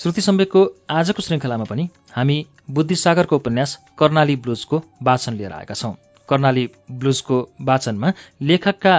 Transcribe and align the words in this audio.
श्रुति 0.00 0.20
सम्वेकको 0.20 0.60
आजको 0.90 1.22
श्रृङ्खलामा 1.22 1.64
पनि 1.64 1.88
हामी 2.12 2.46
बुद्धिसागरको 2.70 3.36
उपन्यास 3.36 3.78
कर्णाली 3.98 4.36
ब्लुजको 4.36 4.82
वाचन 5.02 5.34
लिएर 5.34 5.52
आएका 5.52 5.74
छौं। 5.74 5.92
कर्णाली 6.28 6.70
ब्लुजको 6.90 7.48
वाचनमा 7.60 8.12
लेखकका 8.40 8.94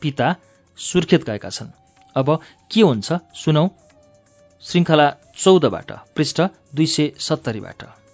पिता 0.00 0.36
सुर्खेत 0.78 1.26
गएका 1.26 1.50
छन्। 1.50 1.74
अब 2.16 2.40
के 2.70 2.80
हुन्छ 2.80 3.12
सुनौ? 3.34 3.68
श्रृङ्खला 4.62 5.10
चौधबाट 5.36 5.92
पृष्ठ 6.16 6.40
दुई 6.74 6.86
सय 6.86 7.12
सत्तरीबाट। 7.18 8.05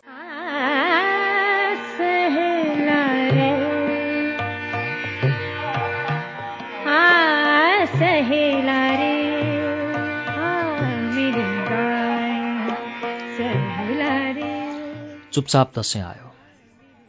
चुपचाप 15.32 15.72
दसैँ 15.78 16.02
आयो। 16.02 16.28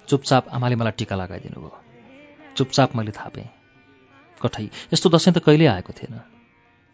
चुपचाप 0.07 0.47
आमाले 0.49 0.75
मलाई 0.75 0.95
टिका 0.97 1.15
लगाइदिनु 1.15 1.59
भयो 1.59 1.71
चुपचाप 2.57 2.95
मैले 2.95 3.11
थापेँ। 3.11 3.49
कठै 4.41 4.63
यस्तो 4.93 5.09
दसैँ 5.09 5.33
त 5.33 5.43
कहिल्यै 5.43 5.67
आएको 5.73 5.91
थिएन। 5.91 6.15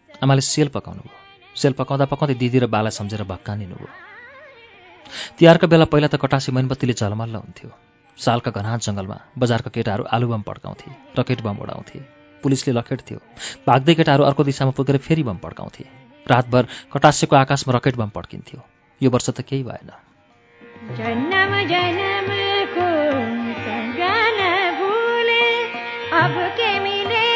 आमाले 0.10 0.42
सेल 0.42 0.74
पकाउनु 0.74 1.02
भयो 1.06 1.18
सेल 1.56 1.74
पकाउँदा 1.78 2.06
पकाउँदै 2.10 2.36
दिदी 2.42 2.60
र 2.60 2.66
बाला 2.66 2.90
सम्झेर 2.90 3.24
भक्कानिनु 3.30 3.76
भयो 3.78 3.94
तिहारका 5.38 5.68
बेला 5.70 5.86
पहिला 5.86 6.08
त 6.10 6.18
कटासी 6.18 6.50
मैनबत्तीले 6.50 6.94
झलमल्ल 6.98 7.36
हुन्थ्यो। 7.38 7.70
सालका 8.18 8.50
घना 8.52 8.78
जङ्गलमा 8.82 9.18
बजारका 9.38 9.70
केटाहरू 9.70 10.04
आलु 10.10 10.28
बम 10.34 10.42
पड्काउँथे 10.50 10.90
रकेट 11.20 11.40
बम 11.46 11.58
उडाउँथे। 11.62 12.00
पुलिसले 12.42 12.74
लखेट्थ्यो 12.74 13.18
भाग्दै 13.70 13.94
केटाहरू 13.96 14.24
अर्को 14.26 14.44
दिशामा 14.50 14.74
पुगेर 14.74 14.98
फेरि 14.98 15.24
बम 15.30 15.38
पड्काउँथे। 15.46 15.86
रातभर 16.26 16.64
कटासेको 16.94 17.36
आकाशमा 17.36 17.72
रकेट 17.78 17.96
बम 18.02 18.10
पड्किन्थ्यो। 18.18 18.60
यो 19.02 19.10
वर्ष 19.10 19.30
त 19.30 19.42
केही 19.46 19.64
भएन। 19.64 20.09
जन्म 20.98 21.52
जन्मको 21.70 22.86
सगन 23.66 24.40
भूले 24.78 25.46
अब 26.20 26.36
के 26.58 26.70
मिले 26.86 27.28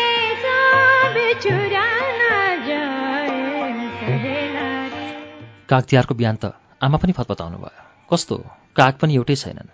सब 0.43 1.17
चुराना 1.43 2.31
तिहारको 5.89 6.15
बिहान 6.15 6.35
त 6.35 6.53
आमा 6.85 6.97
पनि 7.01 7.13
फतपताउनु 7.17 7.57
भयो 7.57 7.83
कस्तो? 8.11 8.35
काग 8.77 8.93
पनि 9.01 9.15
एउटै 9.15 9.35
छैनन्। 9.41 9.69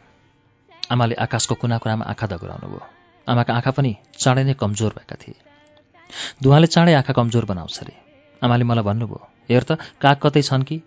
आमाले 0.91 1.16
आकाशको 1.25 1.55
कुना 1.61 1.77
कुनामा 1.83 2.05
आँखा 2.11 2.27
दगुराउनु 2.31 2.67
भयो 2.72 2.83
आमाका 3.27 3.52
आँखा 3.53 3.72
पनि 3.77 3.91
चाँडै 4.16 4.44
नै 4.44 4.53
कमजोर 4.59 4.91
भएका 4.97 5.16
थिए। 5.22 5.39
धुवाले 6.44 6.68
चाँडै 6.68 6.94
आँखा 7.00 7.13
कमजोर 7.19 7.45
बनाउँछ 7.51 7.79
अरे 7.84 7.95
आमाले 8.41 8.63
मलाई 8.72 8.84
भन्नुभयो 8.89 9.19
हेर 9.50 9.63
त 9.63 9.79
काग 10.03 10.18
कतै 10.23 10.41
छन् 10.50 10.68
कि? 10.68 10.78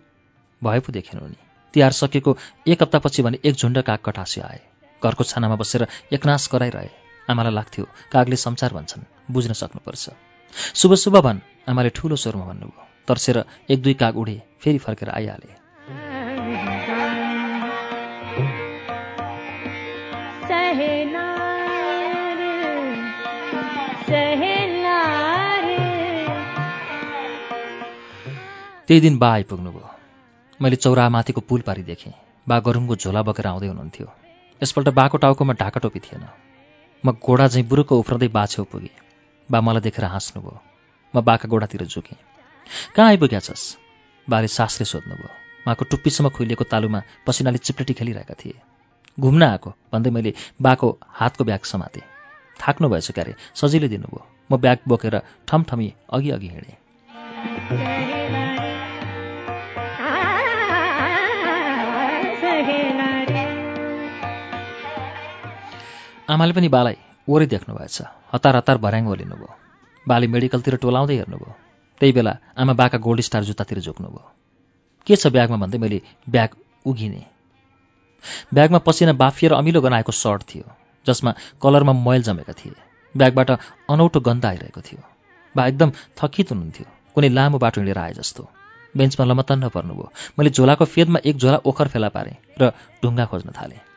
भए 0.61 0.79
पो 0.85 0.91
देखेनौ 0.93 1.27
नि। 1.27 1.52
तिहार 1.73 1.91
सकेको 1.91 2.37
एक 2.67 2.81
हप्तापछि 2.81 3.23
भने 3.23 3.37
एक 3.45 3.55
झुन्ड 3.55 3.81
काग 3.81 3.99
कटासी 4.05 4.41
आए। 4.41 4.59
घरको 5.03 5.23
छानामा 5.23 5.55
बसेर 5.55 5.87
एकनाश 6.13 6.47
कराइरहे। 6.47 6.89
आमालाई 7.29 7.53
लाग्थ्यो 7.53 7.85
कागले 8.11 8.35
संसार 8.35 8.73
भन्छन् 8.73 9.03
बुझ्न 9.31 9.53
सक्नुपर्छ। 9.53 10.09
शुभ 10.75 10.93
शुभ 10.95 11.17
भन् 11.17 11.39
आमाले 11.69 11.89
ठुलो 11.89 12.15
स्वरमा 12.15 12.45
भन्नुभयो। 12.45 12.87
तर्सेर 13.07 13.43
एक 13.69 13.81
दुई 13.81 13.93
काग 13.93 14.17
उडे 14.17 14.41
फेरि 14.61 14.77
फर्केर 14.77 15.09
आइहाले। 15.09 15.51
त्यही 28.87 29.01
दिन 29.01 29.17
बा 29.17 29.31
आइपुग्नुभयो। 29.33 29.92
मैले 30.61 30.75
चौरामाथिको 30.75 31.41
पुल 31.41 31.61
पारी 31.61 31.83
देखेँ। 31.83 32.13
बा 32.47 32.59
गरुङको 32.59 32.95
झोला 32.95 33.21
बोकेर 33.21 33.47
आउँदै 33.47 33.67
हुनुहुन्थ्यो। 33.67 34.07
यसपल्ट 34.61 34.89
बाको 34.89 35.17
टाउकोमा 35.17 35.53
ढाका 35.53 35.79
टोपी 35.79 35.99
थिएन। 35.99 36.25
म 37.03 37.11
घोडा 37.11 37.47
झैँ 37.47 37.63
बुरुको 37.63 37.99
उफ्रँदै 37.99 38.27
बा 38.27 38.45
छेउ 38.45 38.65
पुगेँ 38.65 38.95
बा 39.49 39.61
मलाई 39.61 39.81
देखेर 39.81 40.05
हाँस्नुभयो। 40.05 40.59
म 41.13 41.21
बाका 41.21 41.49
गोडातिर 41.49 41.83
झुकेँ। 41.85 42.17
कहाँ 42.95 43.07
आइपुग्या 43.07 43.39
छस्? 43.39 43.77
बाले 44.27 44.47
सासले 44.47 44.85
सोध्नुभयो। 44.85 45.29
उहाँको 45.65 45.85
टुप्पीसम्म 45.85 46.29
खुइलिएको 46.29 46.63
तालुमा 46.63 47.01
पसिनाले 47.27 47.57
चिप्लेटी 47.57 47.93
खेलिरहेका 47.93 48.35
थिए। 48.35 48.61
घुम्न 49.17 49.43
आएको 49.43 49.69
भन्दै 49.93 50.09
मैले 50.09 50.33
बाको 50.61 50.87
हातको 51.09 51.43
ब्याग 51.43 51.63
समातेँ। 51.63 52.03
थाक्नु 52.59 52.89
भएछ 52.89 53.11
क्यारे 53.11 53.33
सजिलै 53.55 53.87
दिनुभयो। 53.89 54.21
म 54.51 54.57
ब्याग 54.57 54.79
बोकेर 54.87 55.21
ठमठमी 55.47 55.93
अघि 56.13 56.29
अघि 56.29 56.47
हिँडेँ। 56.47 58.42
आमाले 66.33 66.53
पनि 66.57 66.67
बालाई 66.75 66.97
ओरै 67.27 67.45
देख्नुभएछ 67.53 67.97
हतार 68.33 68.55
हतार 68.55 68.77
भर्याङ 68.85 69.07
ओलिनुभयो 69.13 69.49
बाले 70.05 70.27
मेडिकलतिर 70.27 70.75
टोलाउँदै 70.83 71.15
हेर्नुभयो। 71.17 71.51
त्यही 72.01 72.13
बेला 72.17 72.33
आमा 72.59 72.73
बाका 72.81 72.97
गोल्ड 73.05 73.21
स्टार 73.27 73.43
जुत्तातिर 73.49 73.79
झोक्नुभयो। 73.79 74.23
के 75.07 75.15
छ 75.15 75.27
ब्यागमा 75.35 75.57
भन्दै 75.63 75.77
मैले 75.83 75.99
ब्याग 76.29 76.49
उघिने। 76.85 77.21
ब्यागमा 78.53 78.79
पसिना 78.87 79.13
बाफिएर 79.21 79.53
अमिलो 79.53 79.79
गनाएको 79.85 80.11
सर्ट 80.11 80.41
थियो 80.49 80.65
जसमा 81.05 81.31
कलरमा 81.63 81.93
मैल 82.07 82.21
जमेका 82.23 82.53
थिए। 82.59 82.75
ब्यागबाट 83.15 83.49
अनौठो 83.93 84.19
गन्ध 84.27 84.45
आइरहेको 84.45 84.81
थियो। 84.81 85.01
बा 85.55 85.61
एकदम 85.67 85.89
थकित 86.17 86.51
हुनुहुन्थ्यो 86.51 86.85
कुनै 87.15 87.29
लामो 87.29 87.57
बाटो 87.63 87.81
हिँडेर 87.81 87.99
आए 87.99 88.13
जस्तो। 88.19 88.43
बेन्चमा 88.97 89.25
लमतन्न 89.25 89.69
पर्नुभयो। 89.75 90.11
मैले 90.39 90.49
झोलाको 90.49 90.85
फेदमा 90.85 91.19
एक 91.25 91.35
झोला 91.37 91.57
ओखर 91.65 91.87
फेला 91.93 92.09
पारेँ 92.15 92.35
र 92.59 92.71
ढुङ्गा 93.03 93.25
खोज्न 93.31 93.49
थालेँ। 93.57 93.92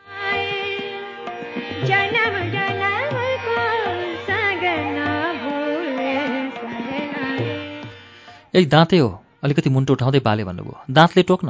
ए 8.56 8.64
दाँते 8.64 8.98
हो। 8.98 9.08
अलिकति 9.44 9.70
मुन्टो 9.70 9.92
उठाउँदै 9.92 10.20
बाले 10.24 10.44
भन्नुभयो 10.44 10.76
दाँतले 10.96 11.22
टोक्न। 11.28 11.48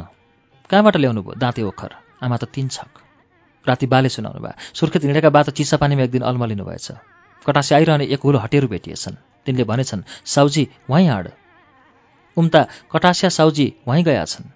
कहाँबाट 0.70 0.96
ल्याउनु 0.96 1.22
भयो? 1.22 1.34
दाँते 1.38 1.62
ओखर 1.62 1.90
आमा 2.24 2.36
त 2.36 2.44
तिन 2.54 2.68
छक 2.68 2.90
राति 3.66 3.86
बाले 3.86 4.08
सुनाउनु 4.10 4.40
भयो। 4.42 4.58
सुर्खेत 4.74 5.04
हिँडेका 5.06 5.30
बा 5.30 5.42
त 5.46 5.50
चिसा 5.54 5.76
पानीमा 5.78 6.02
एक 6.02 6.10
दिन 6.10 6.22
अल्मलिनु 6.26 6.64
भएछ। 6.66 6.86
कटासे 7.46 7.74
आइरहने 7.78 8.04
एक 8.10 8.20
हुलो 8.26 8.38
हटेरू 8.42 8.68
भेटिएछन्। 8.68 9.16
तिनले 9.46 9.64
भनेछन् 9.70 10.02
साउजी 10.26 10.64
वहीँ 10.90 11.08
हाड 11.08 11.26
उम्ता 12.36 12.60
कटासिया 12.92 13.30
साउजी 13.30 13.66
वहीँ 13.86 14.04
गया 14.04 14.24
छन्। 14.26 14.50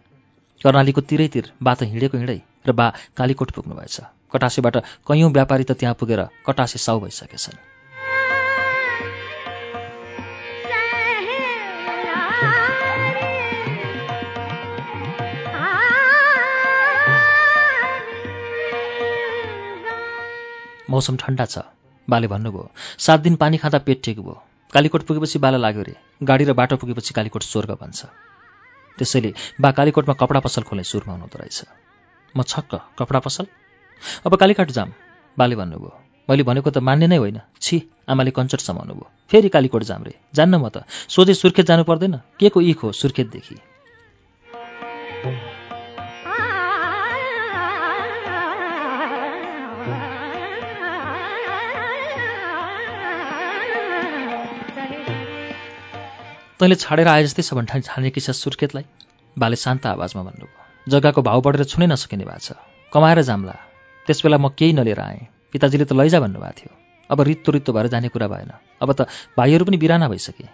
कर्णालीको 0.60 1.00
तिरैतिर 1.06 1.54
बा 1.62 1.72
हिँडेको 1.82 2.18
हिँडै 2.18 2.38
र 2.66 2.72
बा 2.74 2.86
कालीकोट 3.16 3.50
पुग्नु 3.54 3.74
भएछ। 3.78 3.96
कटासेबाट 4.34 4.76
कैयौँ 5.06 5.30
व्यापारी 5.30 5.64
त 5.64 5.72
त्यहाँ 5.78 5.94
पुगेर 5.94 6.20
कटासे 6.46 6.78
साउ 6.78 7.00
भइसकेछन्। 7.00 7.79
मौसम 20.90 21.16
ठन्डा 21.16 21.44
छ। 21.46 21.58
बाले 22.08 22.26
भन्नुभयो 22.26 22.70
सात 22.98 23.20
दिन 23.20 23.34
पानी 23.36 23.56
खाँदा 23.56 23.78
पेट 23.86 23.98
ठिक 24.04 24.18
भयो। 24.20 24.36
कालीकोट 24.72 25.02
पुगेपछि 25.06 25.38
बाला 25.38 25.58
लाग्यो 25.58 25.82
रे 25.82 25.94
गाडी 26.22 26.44
र 26.44 26.52
बाटो 26.52 26.76
पुगेपछि 26.76 27.14
कालीकोट 27.14 27.42
स्वर्ग 27.42 27.70
भन्छ। 27.80 28.00
त्यसैले 28.98 29.30
बा 29.60 29.70
कालीकोटमा 29.70 30.14
कपडा 30.14 30.40
पसल 30.40 30.62
खोल्ने 30.62 30.84
सुरमा 30.84 31.12
हुनुहुँदो 31.12 31.38
रहेछ। 31.38 31.58
म 32.34 32.42
छक्क 32.42 32.72
कपडा 32.98 33.18
पसल? 33.26 33.46
अब 34.26 34.32
कालीकाट 34.36 34.70
जाम 34.70 34.90
बाले 35.38 35.56
भन्नुभयो। 35.56 35.92
मैले 36.28 36.42
भनेको 36.42 36.70
त 36.70 36.78
मान्ने 36.78 37.06
नै 37.06 37.18
होइन। 37.18 37.38
छि 37.60 37.76
आमाले 38.06 38.30
कञ्चट 38.30 38.60
समाउनु 38.60 38.94
भयो 38.94 39.06
फेरि 39.30 39.48
कालीकोट 39.48 39.82
जाम 39.82 40.02
रे। 40.04 40.14
जान्न 40.34 40.54
म 40.54 40.68
त। 40.68 40.86
सोझै 41.10 41.34
सुर्खेत 41.34 41.66
जानु 41.66 41.84
पर्दैन। 41.84 42.14
के 42.38 42.48
को 42.48 42.60
इख 42.60 42.82
हो 42.82 42.92
सुर्खेतदेखि? 42.92 43.56
तैँले 56.60 56.76
छाडेर 56.76 57.08
आए 57.08 57.22
जस्तै 57.24 57.42
छ 57.42 57.56
भन्ठानी 57.56 57.82
छानेकी 57.88 58.20
छ 58.20 58.36
सुर्खेतलाई। 58.36 58.84
बाले 59.36 59.56
शान्त 59.56 59.86
आवाजमा 59.86 60.22
भन्नुभयो 60.22 60.92
जग्गाको 60.92 61.22
भाउ 61.24 61.40
बढेर 61.40 61.64
छुनै 61.64 61.86
नसकिने 61.88 62.24
भएको 62.28 62.44
छ। 62.44 62.52
कमाएर 62.92 63.20
जाम्ला। 63.24 63.56
त्यसबेला 64.06 64.36
म 64.36 64.52
केही 64.52 64.72
नलिएर 64.76 65.00
आएँ। 65.00 65.24
पिताजीले 65.52 65.84
त 65.88 65.96
लैजा 65.96 66.20
भन्नुभएको 66.20 66.56
थियो। 66.60 66.72
अब 67.10 67.20
रित्तो 67.20 67.52
रित्तो 67.52 67.72
भएर 67.72 67.86
जाने 67.88 68.08
कुरा 68.12 68.28
भएन। 68.28 68.52
अब 68.76 68.92
त 68.92 69.08
भाइहरू 69.40 69.64
पनि 69.64 69.76
बिराना 69.80 70.08
भइसके। 70.12 70.44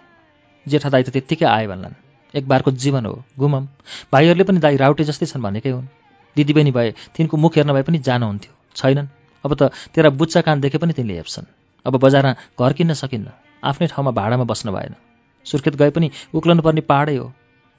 जेठा 0.65 0.89
दाई 0.95 1.03
त 1.03 1.09
त्यत्तिकै 1.11 1.43
आए 1.43 1.67
भन्लान्। 1.67 1.95
एक 2.33 2.47
बारको 2.47 2.71
जीवन 2.71 3.03
हो 3.03 3.23
घुमम 3.35 3.67
भाइहरूले 4.07 4.43
पनि 4.47 4.59
दाई 4.63 4.79
राउटे 4.79 5.03
जस्तै 5.03 5.27
छन् 5.27 5.43
भनेकै 5.43 5.75
हुन्। 5.75 5.91
दिदीबहिनी 6.35 6.71
भए 6.71 6.89
तिनको 7.19 7.35
मुख 7.35 7.59
हेर्न 7.59 7.75
भए 7.75 7.83
पनि 7.83 7.99
जानुहुन्थ्यो। 7.99 8.53
छैनन्। 8.79 9.11
अब 9.43 9.51
त 9.59 9.75
तेरा 9.91 10.15
बुच्चा 10.15 10.41
कान 10.47 10.63
देखे 10.63 10.79
पनि 10.79 10.95
तिनले 10.95 11.19
हेप्छन्। 11.19 11.51
अब 11.83 11.99
बजारमा 11.99 12.31
घर 12.55 12.71
किन्न 12.79 12.95
सकिन्न। 12.95 13.27
आफ्नै 13.59 13.87
ठाउँमा 13.91 14.11
भाडामा 14.15 14.47
बस्न 14.47 14.71
भएन। 14.71 14.95
सुर्खेत 15.47 15.75
गए 15.75 15.89
पनि 15.89 16.11
उक्लनु 16.33 16.61
पर्ने 16.61 16.81
पाहाडै 16.81 17.15
हो। 17.15 17.31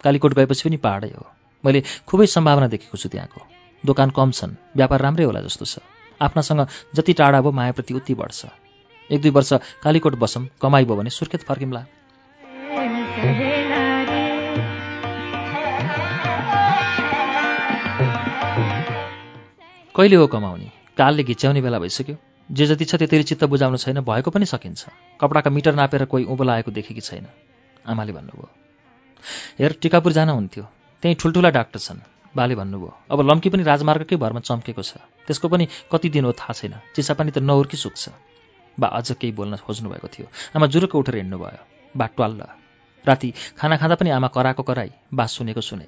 कालीकोट 0.04 0.34
गएपछि 0.34 0.68
पनि 0.68 0.76
पाहाडै 0.76 1.08
हो। 1.08 1.26
मैले 1.64 1.82
खुबै 2.06 2.26
सम्भावना 2.26 2.66
देखेको 2.68 2.96
छु 2.98 3.08
त्यहाँको। 3.08 3.40
दोकान 3.84 4.10
कम 4.10 4.30
छन्। 4.30 4.56
व्यापार 4.76 5.00
राम्रै 5.00 5.24
होला 5.24 5.40
जस्तो 5.40 5.64
छ। 5.64 5.78
आफ्नासँग 6.20 6.66
जति 6.94 7.12
टाढा 7.12 7.40
भयो 7.40 7.52
मायाप्रति 7.52 7.94
उति 7.94 8.14
बढ्छ। 8.14 8.46
एक 9.10 9.20
दुई 9.22 9.30
वर्ष 9.30 9.52
कालीकोट 9.82 10.14
बसम 10.14 10.48
कमाइ 10.62 10.84
भयो 10.84 10.96
भने 10.96 11.10
सुर्खेत 11.10 11.42
फर्किम्ला। 11.42 11.84
कहिले 19.94 20.16
हो 20.16 20.26
कमाउने? 20.26 20.70
कालले 20.96 21.22
घिच्याउने 21.22 21.60
बेला 21.60 21.78
भइसक्यो। 21.78 22.16
जे 22.48 22.66
जति 22.66 22.84
छ 22.84 22.94
त्यति 22.94 23.22
चित्त 23.22 23.44
बुझाउनु 23.44 23.76
छैन 23.76 24.00
भएको 24.00 24.30
पनि 24.30 24.46
सकिन्छ। 24.46 24.86
कपडाका 25.20 25.50
मिटर 25.50 25.74
नापेर 25.74 26.04
कोही 26.04 26.24
उँभो 26.24 26.70
देखेकी 26.70 27.00
छैन। 27.00 27.26
आमाले 27.86 28.12
भन्नुभयो। 28.12 28.48
हेर 29.58 29.72
टिकापुर 29.82 30.12
जान 30.12 30.28
हुन्थ्यो। 30.28 30.64
त्यहीँ 31.02 31.16
ठुल्ठुला 31.20 31.50
डाक्टर 31.50 31.78
छन्। 31.78 32.00
बाले 32.36 32.54
भन्नुभयो 32.54 32.92
अब 33.10 33.20
लम्की 33.20 33.48
पनि 33.50 33.62
राजमार्गकै 33.62 34.16
भरमा 34.16 34.40
चम्केको 34.40 34.82
छ। 34.82 34.96
त्यसको 35.26 35.48
पनि 35.48 35.68
कति 35.92 36.08
दिन 36.08 36.24
हो 36.24 36.32
थाहा 36.32 36.52
छैन। 36.52 36.74
चिसापानी 36.94 37.30
त 37.30 37.38
नहुर्की 37.38 37.76
सुक्छ। 37.76 38.08
बा 38.78 38.88
अझ 38.88 39.12
केही 39.12 39.32
बोल्न 39.32 39.56
खोज्नु 39.56 39.90
भएको 39.90 40.08
थियो। 40.08 40.26
आमा 40.56 40.66
जुरुक 40.66 40.94
उठेर 40.94 41.16
हिँड्नु 41.16 41.38
भयो 41.38 41.60
बा 41.96 42.06
ट्वाल्ल। 42.06 42.40
राति 43.04 43.32
खाना 43.58 43.76
खाँदा 43.76 43.94
पनि 43.94 44.10
आमा 44.10 44.28
कराएको 44.28 44.62
कराई। 44.62 44.90
बास 45.14 45.32
सुनेको 45.32 45.60
सुने। 45.60 45.86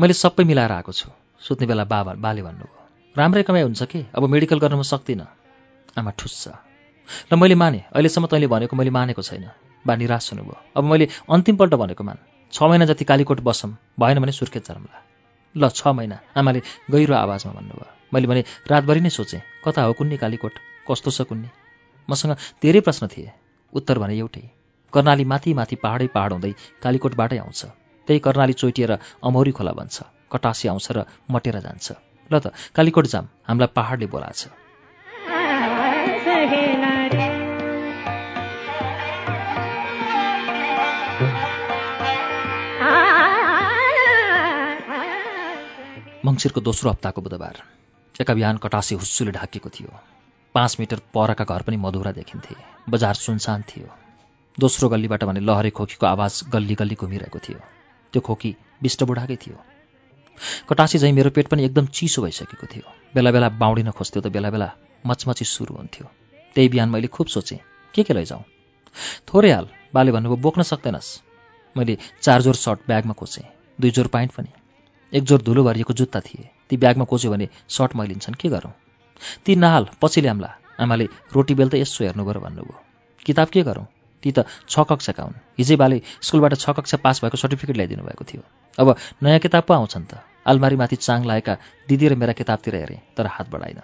मैले 0.00 0.12
सबै 0.12 0.44
मिलाएर 0.44 0.72
आएको 0.72 0.92
छु। 0.92 1.08
सुत्ने 1.46 1.66
बेला 1.66 1.84
बाबा 1.86 2.12
बाले 2.18 2.42
भन्नुभयो 2.42 3.16
राम्रै 3.16 3.42
कमाइ 3.42 3.62
हुन्छ 3.62 3.82
कि? 3.86 4.00
अब 4.14 4.22
मेडिकल 4.26 4.58
गर्न 4.58 4.74
म 4.74 4.82
सक्दिनँ। 4.82 5.26
आमा 5.94 6.10
ठुस्छ 6.18 6.44
र 7.30 7.36
मैले 7.38 7.54
माने 7.54 7.80
अहिलेसम्म 7.94 8.26
तैँले 8.26 8.46
भनेको 8.50 8.76
मैले 8.76 8.90
मानेको 8.90 9.22
छैन। 9.22 9.46
बा 9.86 9.94
निराश 9.94 10.32
हुनुभयो। 10.32 10.56
अब 10.76 10.84
मैले 10.84 11.06
अन्तिमपल्ट 11.30 11.74
भनेको 11.74 12.02
मान 12.04 12.18
छ 12.52 12.62
महिना 12.62 12.84
जति 12.90 13.04
कालीकोट 13.06 13.40
बसौँ 13.46 13.70
भएन 13.94 14.18
भने 14.18 14.32
सुर्खेत 14.32 14.66
चरमला 14.66 14.98
ल 15.54 15.68
छ 15.70 15.86
महिना 15.86 16.18
आमाले 16.34 16.60
गहिरो 16.90 17.14
आवाजमा 17.14 17.52
भन्नुभयो। 17.54 17.86
मैले 18.12 18.26
भने 18.26 18.42
रातभरि 18.66 19.00
नै 19.00 19.10
सोचेँ 19.10 19.40
कता 19.64 19.82
हो 19.86 19.92
कुन्नी 19.94 20.16
कालीकोट? 20.18 20.54
कस्तो 20.90 21.10
छ 21.10 21.30
कुन्नी? 21.30 21.48
मसँग 22.08 22.34
धेरै 22.62 22.80
प्रश्न 22.82 23.06
थिए। 23.06 23.30
उत्तर 23.72 23.98
भने 23.98 24.18
एउटै 24.18 24.44
कर्णाली 24.92 25.24
माथि 25.24 25.54
माथि 25.54 25.76
पहाडै 25.78 26.06
पहाड 26.10 26.32
हुँदै 26.32 26.52
कालीकोटबाटै 26.82 27.38
आउँछ। 27.38 27.62
त्यही 28.08 28.18
कर्णाली 28.26 28.52
चोइटिएर 28.52 28.92
अमौरी 29.22 29.52
खोला 29.54 29.72
बन्छ। 29.72 30.15
कटासी 30.32 30.68
आउँछ 30.68 30.86
र 30.92 31.04
मटेर 31.30 31.60
जान्छ। 31.60 31.92
ल 32.32 32.38
त 32.38 32.52
कालीकोट 32.74 33.06
जाम। 33.06 33.28
हामीलाई 33.48 33.70
पहाडले 33.76 34.06
बोलाछ 34.06 34.46
मङ्सिरको 46.26 46.60
दोस्रो 46.60 46.90
हप्ताको 46.90 47.22
बुधबार। 47.22 47.62
एका 48.20 48.34
बिहान 48.34 48.56
कटासी 48.56 48.94
हुस्सुले 48.94 49.30
ढाकिएको 49.30 49.68
थियो। 49.70 49.90
पाँच 50.54 50.76
मिटर 50.80 50.98
परका 51.14 51.44
घर 51.44 51.62
पनि 51.62 51.76
मधुरा 51.76 52.12
देखिन्थे। 52.12 52.54
बजार 52.90 53.14
सुनसान 53.14 53.62
थियो। 53.62 53.88
दोस्रो 54.58 54.88
गल्लीबाट 54.88 55.24
भने 55.24 55.40
लहरे 55.40 55.70
खोकीको 55.70 56.06
आवाज 56.06 56.42
गल्ली 56.48 56.74
गल्ली 56.74 56.94
घुमिरहेको 56.94 57.38
थियो। 57.38 57.58
त्यो 58.12 58.20
खोकी 58.20 58.56
बिष्ट 58.82 59.04
बुढाकै 59.04 59.36
थियो। 59.36 59.75
कटासी 60.68 60.98
झैँ 60.98 61.12
मेरो 61.12 61.30
पेट 61.30 61.48
पनि 61.48 61.64
एकदम 61.64 61.86
चिसो 61.86 62.22
भइसकेको 62.22 62.66
थियो। 62.66 62.86
बेला 63.14 63.30
बेला 63.30 63.48
बाउडिन 63.48 63.90
खोज्थ्यो 63.90 64.22
त 64.22 64.26
बेला 64.28 64.50
बेला 64.50 64.68
मचमची 65.06 65.44
सुरु 65.44 65.74
हुन्थ्यो। 65.74 66.06
त्यही 66.56 66.68
बिहान 66.68 66.88
मैले 66.88 67.06
खुब 67.06 67.26
सोचेँ 67.26 67.58
के 67.94 68.02
के 68.02 68.14
लैजाउँ? 68.14 68.44
थोरै 69.28 69.50
हाल 69.50 69.66
बाले 69.94 70.12
भन्नुभयो 70.12 70.36
बोक्न 70.36 70.62
सक्दैनस्। 70.62 71.08
मैले 71.76 71.98
चार 72.22 72.42
जोर 72.42 72.54
सर्ट 72.54 72.80
ब्यागमा 72.86 73.12
खोजेँ 73.12 73.44
दुई 73.80 73.90
जोर 73.90 74.06
प्यान्ट 74.06 74.32
पनि। 74.32 74.50
एक 75.12 75.24
जोर 75.24 75.42
धुलो 75.42 75.64
भरिएको 75.64 75.92
जुत्ता 75.94 76.20
थिए। 76.20 76.48
ती 76.68 76.76
ब्यागमा 76.76 77.04
कोच्यो 77.04 77.30
भने 77.30 77.48
सर्ट 77.68 77.96
मैलिन्छन् 77.96 78.40
के 78.40 78.48
गरौँ? 78.48 78.72
ती 79.44 79.56
नहाल 79.56 79.88
पछि 80.02 80.20
ल्याम्ला। 80.20 80.50
आमाले 80.80 81.04
रोटी 81.34 81.54
बेल 81.54 81.68
त 81.68 81.74
यसो 81.74 82.04
हेर्नु 82.04 82.24
भन्नुभयो 82.24 82.74
किताब 83.26 83.48
के 83.48 83.62
गरौँ? 83.62 83.86
ती 84.26 84.32
त 84.34 84.42
छ 84.66 84.82
कक्षाका 84.82 85.22
हुन्। 85.22 85.38
हिजै 85.54 85.76
बाले 85.78 86.02
स्कुलबाट 86.18 86.58
छ 86.58 86.74
कक्षा 86.74 86.96
पास 86.98 87.22
भएको 87.22 87.38
सर्टिफिकेट 87.38 87.76
ल्याइदिनु 87.78 88.02
भएको 88.02 88.24
थियो। 88.26 88.42
अब 88.78 88.96
नयाँ 89.22 89.38
किताब 89.38 89.62
पो 89.62 89.74
आउँछन् 89.74 90.10
त। 90.10 90.18
आलमारीमाथि 90.46 90.96
चाङ 90.98 91.22
लागेका 91.30 91.54
दिदी 91.86 92.06
र 92.10 92.14
मेरा 92.18 92.32
किताबतिर 92.34 92.74
हेरेँ 92.74 93.00
तर 93.14 93.26
हात 93.26 93.46
बढाइन। 93.50 93.78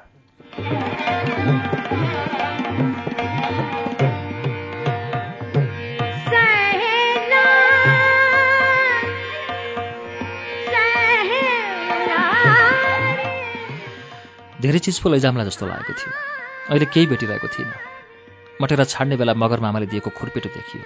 धेरै 14.62 14.78
चिज 14.78 14.98
पो 15.02 15.08
लैजाम्ला 15.10 15.44
जस्तो 15.44 15.66
लागेको 15.66 15.92
थियो। 15.92 16.12
अहिले 16.70 16.86
केही 16.94 17.06
भेटिरहेको 17.06 17.48
थिइनँ 17.48 17.91
मटेरा 18.62 18.84
छाड्ने 18.84 19.16
बेला 19.16 19.34
मगर 19.34 19.60
मामाले 19.60 19.86
दिएको 19.92 20.10
खुर्पेटो 20.18 20.48
देखियो। 20.56 20.82